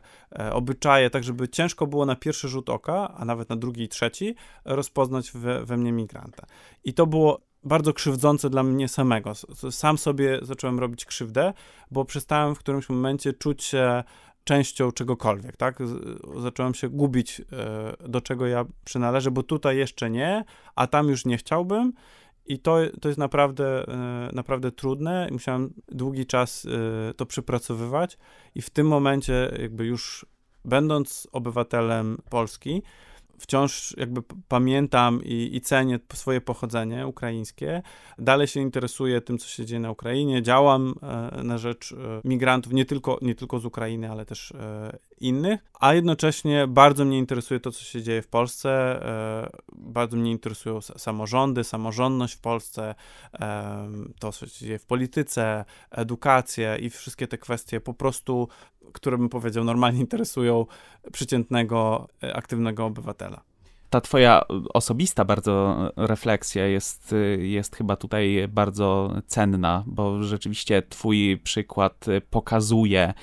[0.51, 4.35] obyczaje, tak, żeby ciężko było na pierwszy rzut oka, a nawet na drugi i trzeci,
[4.65, 6.45] rozpoznać we, we mnie migranta.
[6.83, 9.33] I to było bardzo krzywdzące dla mnie samego.
[9.71, 11.53] Sam sobie zacząłem robić krzywdę,
[11.91, 14.03] bo przestałem w którymś momencie czuć się
[14.43, 15.79] częścią czegokolwiek, tak?
[16.37, 20.43] Zacząłem się gubić, e, do czego ja przynależę, bo tutaj jeszcze nie,
[20.75, 21.93] a tam już nie chciałbym.
[22.45, 25.27] I to, to jest naprawdę, e, naprawdę trudne.
[25.31, 28.17] Musiałem długi czas e, to przypracowywać,
[28.55, 30.25] i w tym momencie, jakby już
[30.65, 32.83] będąc obywatelem Polski,
[33.43, 37.81] wciąż jakby pamiętam i, i, cenię swoje pochodzenie ukraińskie.
[38.17, 40.41] Dalej się interesuję tym, co się dzieje na Ukrainie.
[40.41, 44.97] Działam e, na rzecz e, migrantów nie tylko, nie tylko z Ukrainy, ale też e,
[45.19, 48.99] innych, a jednocześnie bardzo mnie interesuje to, co się dzieje w Polsce.
[49.75, 52.95] Bardzo mnie interesują samorządy, samorządność w Polsce,
[54.19, 58.47] to, co się dzieje w polityce, edukację i wszystkie te kwestie po prostu,
[58.93, 60.65] które bym powiedział, normalnie interesują
[61.11, 63.32] przeciętnego, aktywnego obywatela
[63.93, 64.41] ta twoja
[64.73, 73.13] osobista bardzo refleksja jest, jest chyba tutaj bardzo cenna, bo rzeczywiście twój przykład pokazuje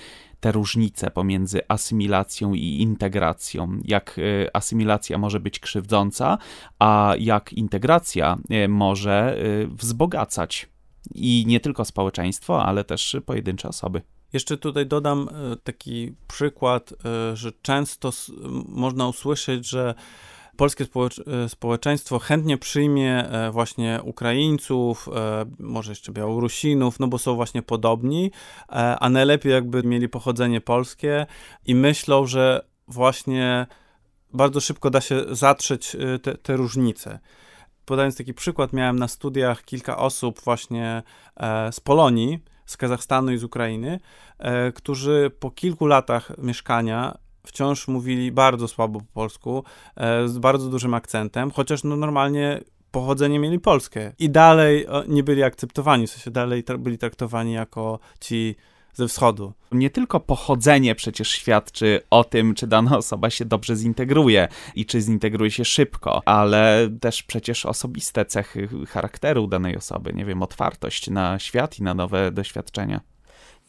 [0.40, 3.78] te różnice pomiędzy asymilacją i integracją.
[3.84, 6.38] Jak e, asymilacja może być krzywdząca,
[6.78, 10.68] a jak integracja może wzbogacać.
[11.14, 14.02] I nie tylko społeczeństwo, ale też pojedyncze osoby.
[14.32, 15.28] Jeszcze tutaj dodam
[15.64, 16.94] taki przykład,
[17.34, 18.10] że często
[18.68, 19.94] można usłyszeć, że
[20.60, 27.34] polskie e, społeczeństwo chętnie przyjmie e, właśnie Ukraińców, e, może jeszcze Białorusinów, no bo są
[27.34, 28.30] właśnie podobni,
[29.00, 31.26] a najlepiej jakby mieli pochodzenie polskie
[31.66, 33.66] i myślą, że właśnie
[34.32, 37.18] bardzo szybko da się zatrzeć te, te różnice.
[37.84, 41.02] Podając taki przykład, miałem na studiach kilka osób właśnie
[41.70, 44.00] z Polonii, z Kazachstanu i z Ukrainy,
[44.74, 47.18] którzy po kilku latach mieszkania
[47.50, 49.64] wciąż mówili bardzo słabo po polsku,
[49.96, 52.60] e, z bardzo dużym akcentem, chociaż no normalnie
[52.90, 58.56] pochodzenie mieli polskie i dalej nie byli akceptowani, w sensie dalej byli traktowani jako ci
[58.94, 59.52] ze wschodu.
[59.72, 65.00] Nie tylko pochodzenie przecież świadczy o tym, czy dana osoba się dobrze zintegruje i czy
[65.00, 71.38] zintegruje się szybko, ale też przecież osobiste cechy charakteru danej osoby, nie wiem, otwartość na
[71.38, 73.00] świat i na nowe doświadczenia.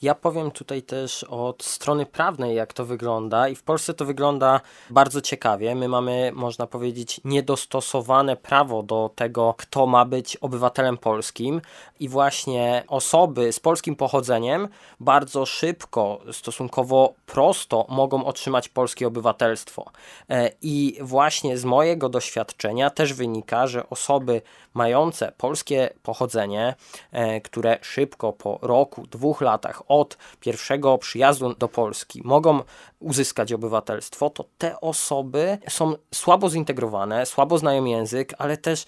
[0.01, 4.61] Ja powiem tutaj też od strony prawnej, jak to wygląda, i w Polsce to wygląda
[4.89, 5.75] bardzo ciekawie.
[5.75, 11.61] My mamy, można powiedzieć, niedostosowane prawo do tego, kto ma być obywatelem polskim,
[11.99, 14.67] i właśnie osoby z polskim pochodzeniem
[14.99, 19.91] bardzo szybko, stosunkowo prosto mogą otrzymać polskie obywatelstwo.
[20.29, 24.41] E, I właśnie z mojego doświadczenia też wynika, że osoby
[24.73, 26.75] mające polskie pochodzenie,
[27.12, 32.60] e, które szybko po roku, dwóch latach od pierwszego przyjazdu do Polski mogą
[32.99, 38.86] uzyskać obywatelstwo, to te osoby są słabo zintegrowane, słabo znają język, ale też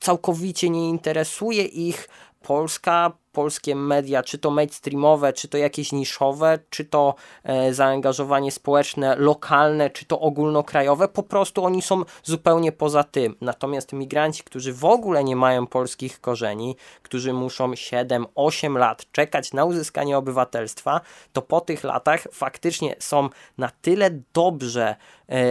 [0.00, 2.08] całkowicie nie interesuje ich
[2.42, 7.14] Polska, polskie media, czy to mainstreamowe, czy to jakieś niszowe, czy to
[7.44, 13.36] e, zaangażowanie społeczne lokalne, czy to ogólnokrajowe, po prostu oni są zupełnie poza tym.
[13.40, 19.64] Natomiast migranci, którzy w ogóle nie mają polskich korzeni, którzy muszą 7-8 lat czekać na
[19.64, 21.00] uzyskanie obywatelstwa,
[21.32, 24.96] to po tych latach faktycznie są na tyle dobrze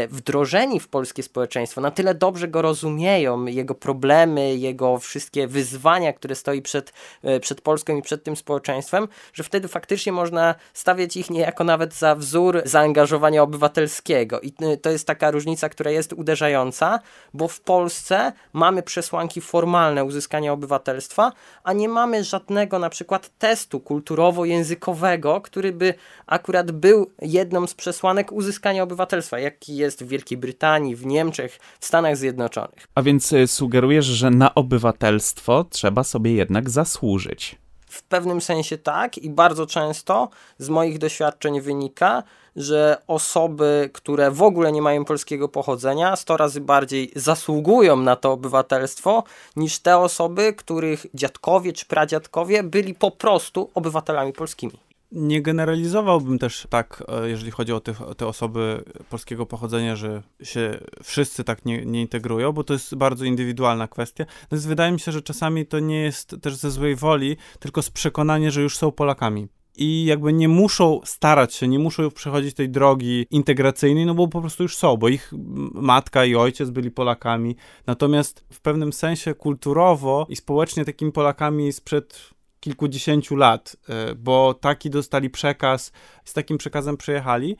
[0.09, 6.35] wdrożeni w polskie społeczeństwo, na tyle dobrze go rozumieją, jego problemy, jego wszystkie wyzwania, które
[6.35, 11.29] stoi przed, e, przed Polską i przed tym społeczeństwem, że wtedy faktycznie można stawiać ich
[11.29, 14.41] niejako nawet za wzór zaangażowania obywatelskiego.
[14.41, 16.99] I y, to jest taka różnica, która jest uderzająca,
[17.33, 21.31] bo w Polsce mamy przesłanki formalne uzyskania obywatelstwa,
[21.63, 25.93] a nie mamy żadnego na przykład testu kulturowo-językowego, który by
[26.27, 29.39] akurat był jedną z przesłanek uzyskania obywatelstwa,
[29.69, 32.87] jaki jest w Wielkiej Brytanii, w Niemczech, w Stanach Zjednoczonych.
[32.95, 37.55] A więc y, sugerujesz, że na obywatelstwo trzeba sobie jednak zasłużyć.
[37.89, 42.23] W pewnym sensie tak i bardzo często z moich doświadczeń wynika,
[42.55, 48.31] że osoby, które w ogóle nie mają polskiego pochodzenia, 100 razy bardziej zasługują na to
[48.31, 49.23] obywatelstwo
[49.55, 54.88] niż te osoby, których dziadkowie czy pradziadkowie byli po prostu obywatelami polskimi.
[55.11, 60.79] Nie generalizowałbym też tak, e, jeżeli chodzi o te, te osoby polskiego pochodzenia, że się
[61.03, 64.25] wszyscy tak nie, nie integrują, bo to jest bardzo indywidualna kwestia.
[64.41, 67.89] Natomiast wydaje mi się, że czasami to nie jest też ze złej woli, tylko z
[67.89, 69.47] przekonania, że już są Polakami
[69.79, 74.41] i jakby nie muszą starać się, nie muszą przechodzić tej drogi integracyjnej, no bo po
[74.41, 75.31] prostu już są, bo ich
[75.73, 77.55] matka i ojciec byli Polakami.
[77.87, 82.29] Natomiast w pewnym sensie kulturowo i społecznie takimi Polakami sprzed
[82.59, 85.91] kilkudziesięciu lat, e, bo taki dostali przekaz,
[86.25, 87.57] z takim przekazem przyjechali,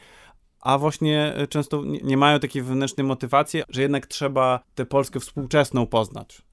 [0.60, 5.88] a właśnie e, często nie mają takiej wewnętrznej motywacji, że jednak trzeba tę Polskę współczesną
[5.88, 6.49] poznać.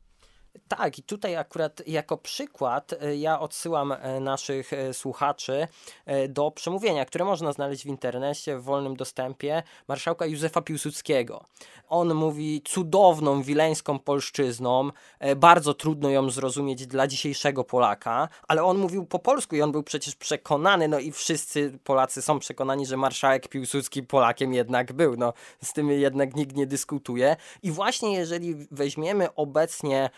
[0.68, 5.68] Tak, i tutaj akurat jako przykład e, ja odsyłam e, naszych e, słuchaczy
[6.28, 11.44] do przemówienia, które można znaleźć w internecie w wolnym dostępie marszałka Józefa Piłsudskiego.
[11.88, 14.90] On mówi cudowną wileńską polszczyzną,
[15.36, 19.82] bardzo trudno ją zrozumieć dla dzisiejszego Polaka, ale on mówił po polsku i on był
[19.82, 25.16] przecież przekonany, no i wszyscy Polacy są przekonani, że marszałek Piłsudski Polakiem jednak był.
[25.16, 25.32] No,
[25.62, 27.36] z tym jednak nikt nie dyskutuje.
[27.62, 30.11] I właśnie jeżeli weźmiemy obecnie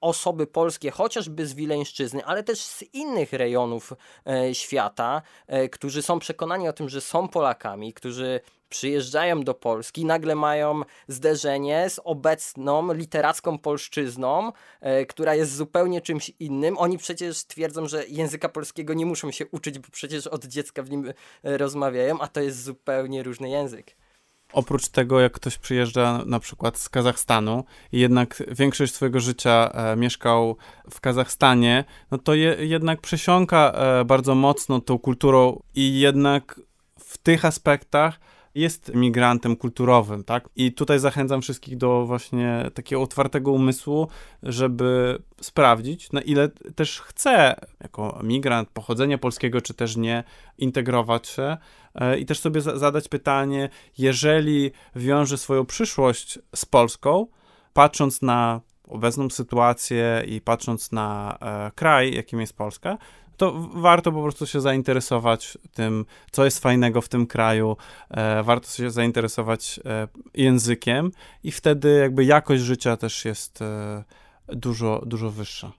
[0.00, 3.92] osoby polskie, chociażby z Wileńszczyzny, ale też z innych rejonów
[4.26, 10.04] e, świata, e, którzy są przekonani o tym, że są Polakami, którzy przyjeżdżają do Polski,
[10.04, 16.78] nagle mają zderzenie z obecną literacką polszczyzną, e, która jest zupełnie czymś innym.
[16.78, 20.90] Oni przecież twierdzą, że języka polskiego nie muszą się uczyć, bo przecież od dziecka w
[20.90, 21.12] nim
[21.44, 23.96] e, rozmawiają, a to jest zupełnie różny język.
[24.52, 29.96] Oprócz tego, jak ktoś przyjeżdża na przykład z Kazachstanu i jednak większość swojego życia e,
[29.96, 30.56] mieszkał
[30.90, 36.60] w Kazachstanie, no to je, jednak przesiąka e, bardzo mocno tą kulturą i jednak
[37.00, 38.20] w tych aspektach
[38.54, 40.48] jest migrantem kulturowym, tak?
[40.56, 44.08] I tutaj zachęcam wszystkich do właśnie takiego otwartego umysłu,
[44.42, 50.24] żeby sprawdzić, na ile też chce jako migrant pochodzenia polskiego, czy też nie,
[50.58, 51.56] integrować się
[51.94, 53.68] e, i też sobie zadać pytanie,
[53.98, 57.26] jeżeli wiąże swoją przyszłość z Polską,
[57.72, 62.98] patrząc na obecną sytuację i patrząc na e, kraj, jakim jest Polska,
[63.38, 67.76] to warto po prostu się zainteresować tym, co jest fajnego w tym kraju,
[68.10, 71.10] e, warto się zainteresować e, językiem
[71.44, 74.04] i wtedy jakby jakość życia też jest e,
[74.48, 75.72] dużo, dużo wyższa.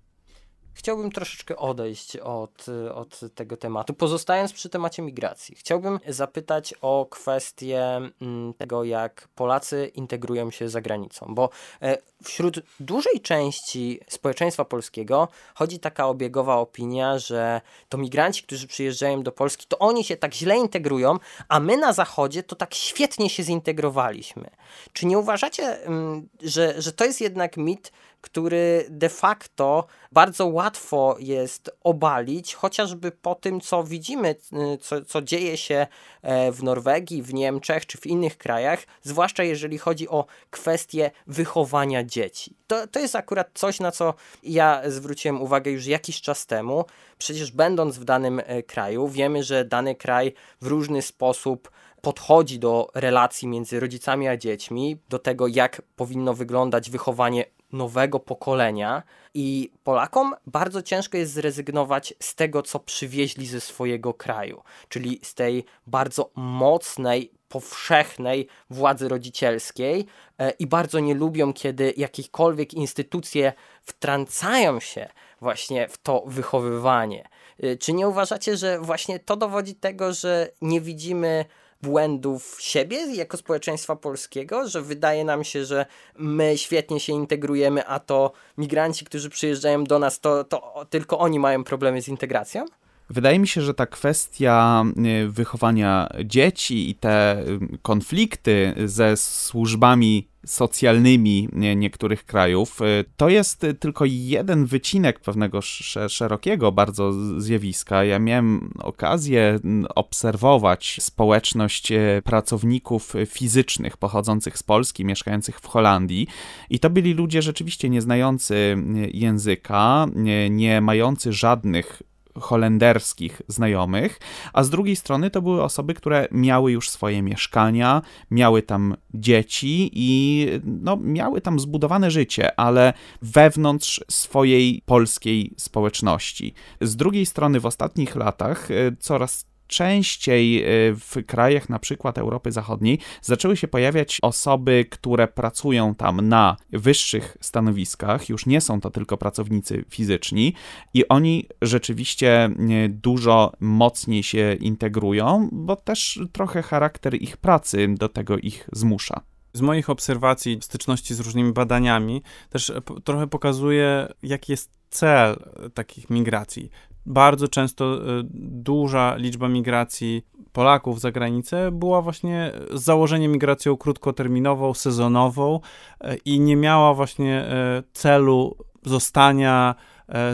[0.80, 5.56] Chciałbym troszeczkę odejść od, od tego tematu, pozostając przy temacie migracji.
[5.56, 11.50] Chciałbym zapytać o kwestię mm, tego, jak Polacy integrują się za granicą, bo
[11.82, 19.24] e, wśród dużej części społeczeństwa polskiego chodzi taka obiegowa opinia, że to migranci, którzy przyjeżdżają
[19.24, 21.18] do Polski, to oni się tak źle integrują,
[21.48, 24.50] a my na Zachodzie to tak świetnie się zintegrowaliśmy.
[24.94, 27.92] Czy nie uważacie, mm, że, że to jest jednak mit,
[28.22, 34.36] który de facto bardzo łatwo jest obalić, chociażby po tym, co widzimy,
[34.74, 35.88] y, co, co dzieje się
[36.22, 42.04] e, w Norwegii, w Niemczech czy w innych krajach, zwłaszcza jeżeli chodzi o kwestię wychowania
[42.04, 42.56] dzieci.
[42.68, 44.14] To, to jest akurat coś, na co
[44.44, 46.86] ja zwróciłem uwagę już jakiś czas temu.
[47.18, 52.88] Przecież będąc w danym e, kraju, wiemy, że dany kraj w różny sposób podchodzi do
[52.94, 59.04] relacji między rodzicami a dziećmi, do tego, jak powinno wyglądać wychowanie nowego pokolenia
[59.34, 65.34] i Polakom bardzo ciężko jest zrezygnować z tego, co przywieźli ze swojego kraju, czyli z
[65.34, 70.06] tej bardzo mocnej, powszechnej władzy rodzicielskiej
[70.38, 75.10] e, i bardzo nie lubią, kiedy jakiekolwiek instytucje wtrącają się
[75.42, 77.30] właśnie w to wychowywanie.
[77.60, 81.46] E, czy nie uważacie, że właśnie to dowodzi tego, że nie widzimy
[81.82, 85.86] błędów siebie jako społeczeństwa polskiego, że wydaje nam się, że
[86.18, 91.40] my świetnie się integrujemy, a to migranci, którzy przyjeżdżają do nas, to, to tylko oni
[91.40, 92.66] mają problemy z integracją?
[93.10, 94.84] Wydaje mi się, że ta kwestia
[95.26, 103.66] y, wychowania dzieci i te y, konflikty ze służbami socjalnymi niektórych krajów, y, to jest
[103.80, 105.62] tylko jeden wycinek pewnego
[106.10, 108.04] szerokiego bardzo zjawiska.
[108.04, 109.60] Ja miałem okazję
[109.96, 111.92] obserwować społeczność
[112.24, 116.28] pracowników fizycznych pochodzących z Polski, mieszkających w Holandii
[116.70, 118.78] i to byli ludzie rzeczywiście nieznający
[119.14, 120.08] języka,
[120.50, 122.04] nie mający żadnych
[122.40, 124.20] holenderskich znajomych,
[124.54, 129.92] a z drugiej strony to były osoby, które miały już swoje mieszkania, miały tam dzieci
[129.94, 136.54] i no, miały tam zbudowane życie, ale wewnątrz swojej polskiej społeczności.
[136.82, 142.52] Z drugiej strony w ostatnich latach e, coraz częściej y, w krajach na przykład Europy
[142.52, 148.90] Zachodniej zaczęły się pojawiać osoby, które pracują tam na wyższych stanowiskach, już nie są to
[148.90, 150.54] tylko pracownicy fizyczni
[150.94, 152.50] i oni rzeczywiście
[152.86, 159.22] y, dużo mocniej się integrują, bo też trochę charakter ich pracy do tego ich zmusza.
[159.54, 162.72] Z moich obserwacji, styczności z różnymi badaniami, też
[163.04, 165.36] trochę pokazuje, jaki jest cel
[165.74, 166.70] takich migracji
[167.10, 167.98] bardzo często e,
[168.34, 175.60] duża liczba migracji Polaków za granicę była właśnie z założeniem migracją krótkoterminową, sezonową
[176.02, 179.76] e, i nie miała właśnie e, celu zostania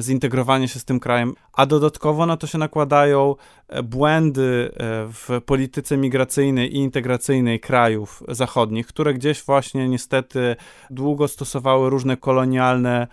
[0.01, 3.35] zintegrowanie się z tym krajem, a dodatkowo na to się nakładają
[3.67, 10.55] e, błędy e, w polityce migracyjnej i integracyjnej krajów zachodnich, które gdzieś właśnie niestety
[10.89, 13.07] długo stosowały różne kolonialne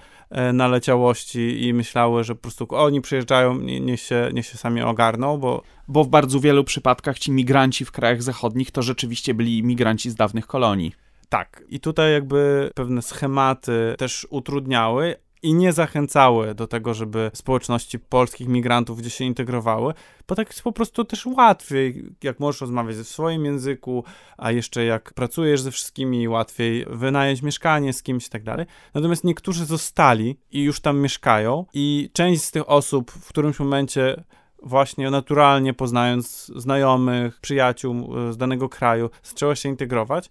[0.53, 5.63] naleciałości i myślały, że po prostu oni przyjeżdżają, nie, się, nie się sami ogarną, bo...
[5.89, 10.15] Bo w bardzo wielu przypadkach ci migranci w krajach zachodnich to rzeczywiście byli migranci z
[10.15, 10.93] dawnych kolonii.
[11.29, 11.63] Tak.
[11.69, 18.49] I tutaj jakby pewne schematy też utrudniały, i nie zachęcały do tego, żeby społeczności polskich
[18.49, 19.95] migrantów gdzieś się integrowały,
[20.29, 24.05] bo tak jest po prostu też łatwiej, jak możesz rozmawiać w swoim języku,
[24.37, 28.67] a jeszcze jak pracujesz ze wszystkimi, łatwiej wynająć mieszkanie z kimś i tak dalej.
[28.95, 34.25] Natomiast niektórzy zostali i już tam mieszkają i część z tych osób w którymś momencie
[34.63, 40.31] właśnie naturalnie poznając znajomych, przyjaciół e, z danego kraju, zaczęła się integrować,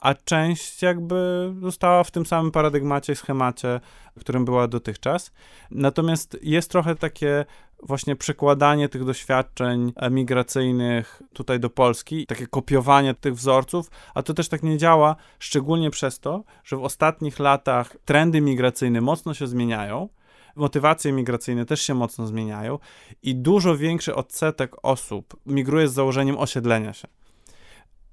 [0.00, 3.80] a część jakby została w tym samym paradygmacie, schemacie,
[4.20, 5.32] którym była dotychczas.
[5.70, 7.44] Natomiast jest trochę takie
[7.82, 14.48] właśnie przekładanie tych doświadczeń migracyjnych tutaj do Polski, takie kopiowanie tych wzorców, a to też
[14.48, 20.08] tak nie działa, szczególnie przez to, że w ostatnich latach trendy migracyjne mocno się zmieniają,
[20.56, 22.78] motywacje migracyjne też się mocno zmieniają
[23.22, 27.08] i dużo większy odsetek osób migruje z założeniem osiedlenia się.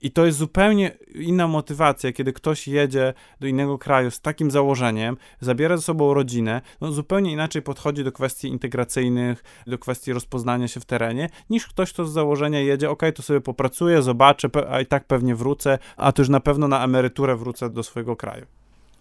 [0.04, 5.18] I to jest zupełnie inna motywacja, kiedy ktoś jedzie do innego kraju z takim założeniem,
[5.40, 10.80] zabiera ze sobą rodzinę, no zupełnie inaczej podchodzi do kwestii integracyjnych, do kwestii rozpoznania się
[10.80, 14.86] w terenie, niż ktoś, kto z założenia jedzie, ok, to sobie popracuję, zobaczę, a i
[14.86, 18.46] tak pewnie wrócę, a to już na pewno na emeryturę wrócę do swojego kraju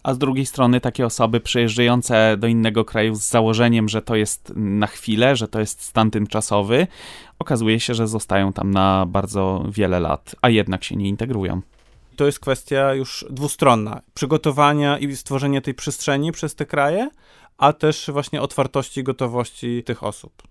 [0.03, 4.53] a z drugiej strony takie osoby przyjeżdżające do innego kraju z założeniem, że to jest
[4.57, 6.87] na chwilę, że to jest stan tymczasowy,
[7.39, 11.61] okazuje się, że zostają tam na bardzo wiele lat, a jednak się nie integrują.
[12.17, 14.01] To jest kwestia już dwustronna.
[14.15, 17.11] Przygotowania i stworzenia tej przestrzeni przez te kraje,
[17.59, 20.43] a też właśnie otwartości i gotowości tych osób.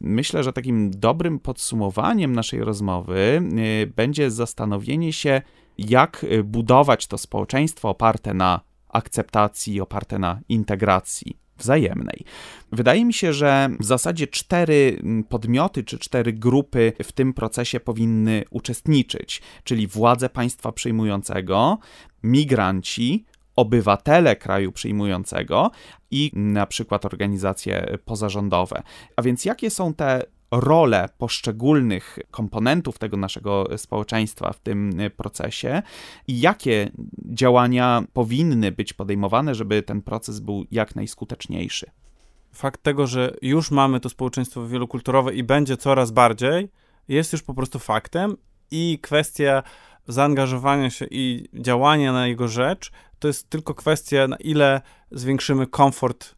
[0.00, 3.42] Myślę, że takim dobrym podsumowaniem naszej rozmowy
[3.82, 5.42] y, będzie zastanowienie się,
[5.78, 8.60] jak y, budować to społeczeństwo oparte na
[8.92, 12.24] akceptacji oparte na integracji wzajemnej.
[12.72, 17.80] Wydaje mi się, że w zasadzie cztery mm, podmioty czy cztery grupy w tym procesie
[17.80, 21.78] powinny uczestniczyć, czyli władze państwa przyjmującego,
[22.22, 23.24] migranci,
[23.56, 25.70] obywatele kraju przyjmującego
[26.10, 28.82] i na przykład organizacje pozarządowe.
[29.16, 30.22] A więc jakie są te
[30.52, 35.82] rolę poszczególnych komponentów tego naszego społeczeństwa w tym procesie
[36.28, 36.90] i jakie
[37.24, 41.90] działania powinny być podejmowane, żeby ten proces był jak najskuteczniejszy.
[42.52, 46.68] Fakt tego, że już mamy to społeczeństwo wielokulturowe i będzie coraz bardziej,
[47.08, 48.36] jest już po prostu faktem
[48.70, 49.62] i kwestia
[50.08, 54.80] zaangażowania się i działania na jego rzecz to jest tylko kwestia, na ile
[55.10, 56.34] zwiększymy komfort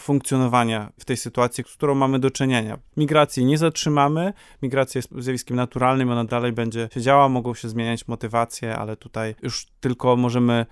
[0.00, 2.78] funkcjonowania w tej sytuacji, z którą mamy do czynienia.
[2.96, 4.32] Migracji nie zatrzymamy,
[4.62, 9.34] migracja jest zjawiskiem naturalnym, ona dalej będzie się działa, mogą się zmieniać motywacje, ale tutaj
[9.42, 10.66] już tylko możemy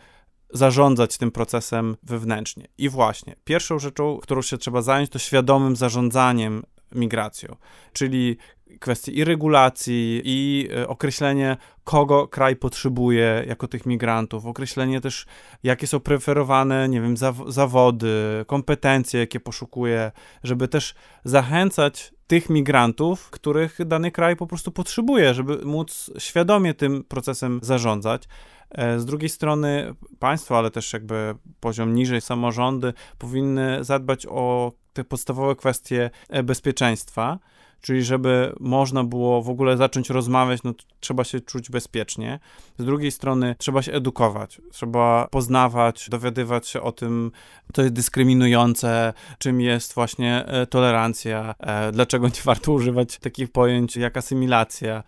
[0.52, 2.66] zarządzać tym procesem wewnętrznie.
[2.78, 6.62] I właśnie, pierwszą rzeczą, którą się trzeba zająć, to świadomym zarządzaniem
[6.94, 7.56] migracją,
[7.92, 8.36] czyli
[8.80, 15.26] kwestie i regulacji, i e, określenie, kogo kraj potrzebuje jako tych migrantów, określenie też,
[15.62, 17.14] jakie są preferowane, nie wiem,
[17.46, 20.12] zawody, kompetencje, jakie poszukuje,
[20.44, 20.94] żeby też
[21.24, 28.28] zachęcać tych migrantów, których dany kraj po prostu potrzebuje, żeby móc świadomie tym procesem zarządzać.
[28.70, 35.04] E, z drugiej strony państwo, ale też jakby poziom niżej samorządy powinny zadbać o te
[35.04, 37.38] podstawowe kwestie e, bezpieczeństwa,
[37.82, 42.40] czyli żeby można było w ogóle zacząć rozmawiać, no trzeba się czuć bezpiecznie.
[42.78, 47.32] Z drugiej strony trzeba się edukować, trzeba poznawać, dowiadywać się o tym,
[47.72, 53.96] co jest dyskryminujące, czym jest właśnie e, tolerancja, e, dlaczego nie warto używać takich pojęć
[53.96, 55.02] jak asymilacja.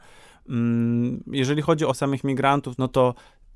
[0.48, 3.14] Mm, jeżeli chodzi o samych migrantów, no to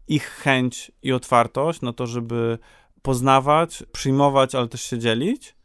[0.08, 2.58] ich chęć i otwartość na to, żeby
[3.02, 5.57] poznawać, przyjmować, ale też się dzielić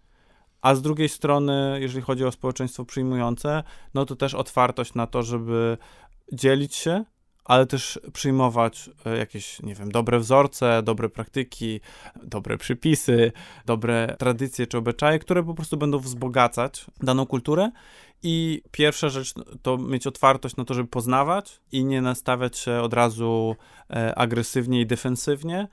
[0.64, 5.24] a z drugiej strony, jeżeli chodzi o społeczeństwo przyjmujące, no to też otwartość na to,
[5.24, 5.78] żeby
[6.34, 7.04] dzielić się,
[7.46, 11.82] ale też przyjmować e, jakieś, nie wiem, dobre wzorce, dobre praktyki,
[12.24, 13.32] dobre przypisy,
[13.66, 17.72] dobre tradycje czy obyczaje, które po prostu będą wzbogacać daną kulturę.
[18.26, 22.94] I pierwsza rzecz to mieć otwartość na to, żeby poznawać i nie nastawiać się od
[22.94, 23.56] razu
[23.90, 25.68] e, agresywnie i defensywnie,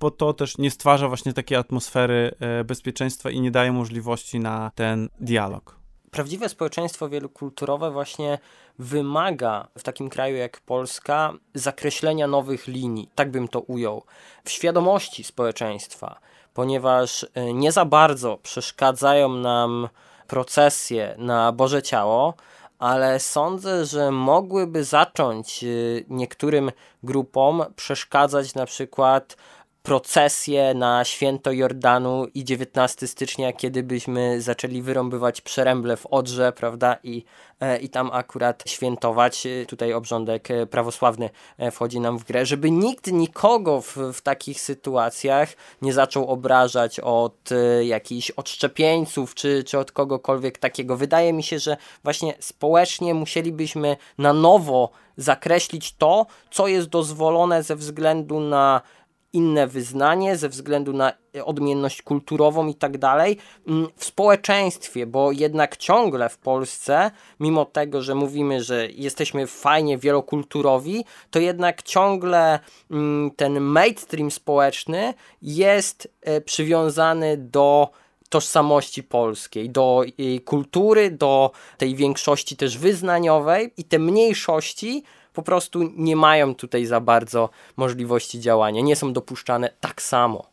[0.00, 4.70] bo to też nie stwarza właśnie takiej atmosfery e, bezpieczeństwa i nie daje możliwości na
[4.74, 5.76] ten dialog.
[6.10, 8.38] Prawdziwe społeczeństwo wielokulturowe właśnie
[8.78, 14.02] wymaga w takim kraju jak Polska zakreślenia nowych linii, tak bym to ujął,
[14.44, 16.20] w świadomości społeczeństwa,
[16.54, 19.88] ponieważ nie za bardzo przeszkadzają nam
[20.26, 22.34] procesje na Boże Ciało,
[22.78, 25.64] ale sądzę, że mogłyby zacząć
[26.08, 26.70] niektórym
[27.02, 29.36] grupom przeszkadzać na przykład
[29.84, 36.96] procesje na święto Jordanu i 19 stycznia, kiedy byśmy zaczęli wyrąbywać przeręble w Odrze, prawda,
[37.02, 37.24] i,
[37.60, 39.46] e, i tam akurat świętować.
[39.68, 44.60] Tutaj obrządek e, prawosławny e, wchodzi nam w grę, żeby nikt nikogo w, w takich
[44.60, 45.48] sytuacjach
[45.82, 47.50] nie zaczął obrażać od
[47.82, 50.96] jakichś odszczepieńców, czy, czy od kogokolwiek takiego.
[50.96, 57.76] Wydaje mi się, że właśnie społecznie musielibyśmy na nowo zakreślić to, co jest dozwolone ze
[57.76, 58.80] względu na
[59.34, 61.12] inne wyznanie, ze względu na
[61.44, 67.10] odmienność kulturową i tak dalej, mm, w społeczeństwie, bo jednak ciągle w Polsce,
[67.40, 72.58] mimo tego, że mówimy, że jesteśmy fajnie wielokulturowi, to jednak ciągle
[72.90, 77.90] mm, ten mainstream społeczny jest e, przywiązany do
[78.28, 85.02] tożsamości polskiej, do jej kultury, do tej większości też wyznaniowej i te mniejszości
[85.34, 90.46] po prostu nie mają tutaj za bardzo możliwości działania, nie są dopuszczane tak samo.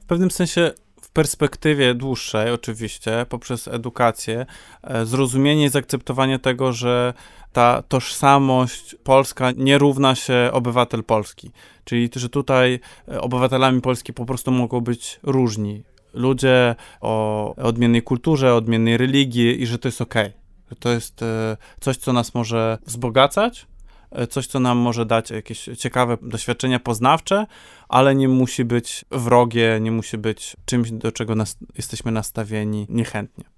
[0.00, 0.72] W pewnym sensie
[1.02, 4.46] w perspektywie dłuższej, oczywiście, poprzez edukację,
[4.82, 7.14] e, zrozumienie i zaakceptowanie tego, że
[7.52, 11.50] ta tożsamość polska nie równa się obywatel polski.
[11.84, 15.82] Czyli, że tutaj e, obywatelami Polski po prostu mogą być różni.
[16.14, 20.14] Ludzie o odmiennej kulturze, odmiennej religii i że to jest ok.
[20.70, 23.66] Że to jest e, coś, co nas może wzbogacać,
[24.30, 27.46] coś, co nam może dać jakieś ciekawe doświadczenia poznawcze,
[27.88, 33.53] ale nie musi być wrogie, nie musi być czymś, do czego nas, jesteśmy nastawieni niechętnie.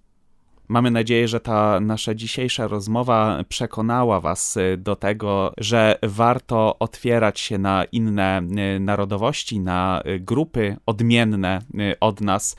[0.69, 7.41] Mamy nadzieję, że ta nasza dzisiejsza rozmowa przekonała Was y, do tego, że warto otwierać
[7.41, 8.43] się na inne
[8.77, 11.59] y, narodowości, na y, grupy odmienne
[12.01, 12.57] od nas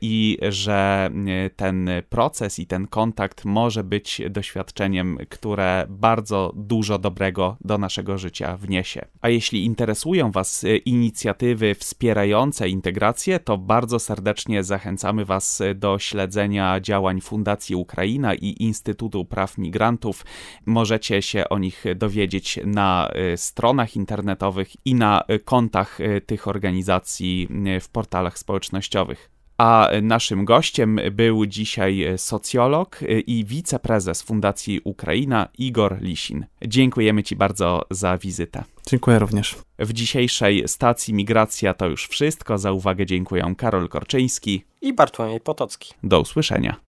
[0.00, 1.10] i że
[1.56, 8.56] ten proces i ten kontakt może być doświadczeniem, które bardzo dużo dobrego do naszego życia
[8.56, 9.04] wniesie.
[9.20, 17.20] A jeśli interesują Was inicjatywy wspierające integrację, to bardzo serdecznie zachęcamy Was do śledzenia działań
[17.32, 20.24] Fundacji Ukraina i Instytutu Praw Migrantów.
[20.66, 26.48] Możecie się o nich dowiedzieć na y, stronach internetowych i na y, kontach y, tych
[26.48, 27.48] organizacji
[27.80, 29.30] w portalach społecznościowych.
[29.58, 36.46] A naszym gościem był dzisiaj socjolog i wiceprezes Fundacji Ukraina Igor Lisin.
[36.66, 38.64] Dziękujemy Ci bardzo za wizytę.
[38.86, 39.56] Dziękuję również.
[39.78, 42.58] W dzisiejszej stacji Migracja to już wszystko.
[42.58, 45.94] Za uwagę dziękuję Karol Korczyński i Bartłomiej Potocki.
[46.02, 46.82] Do usłyszenia.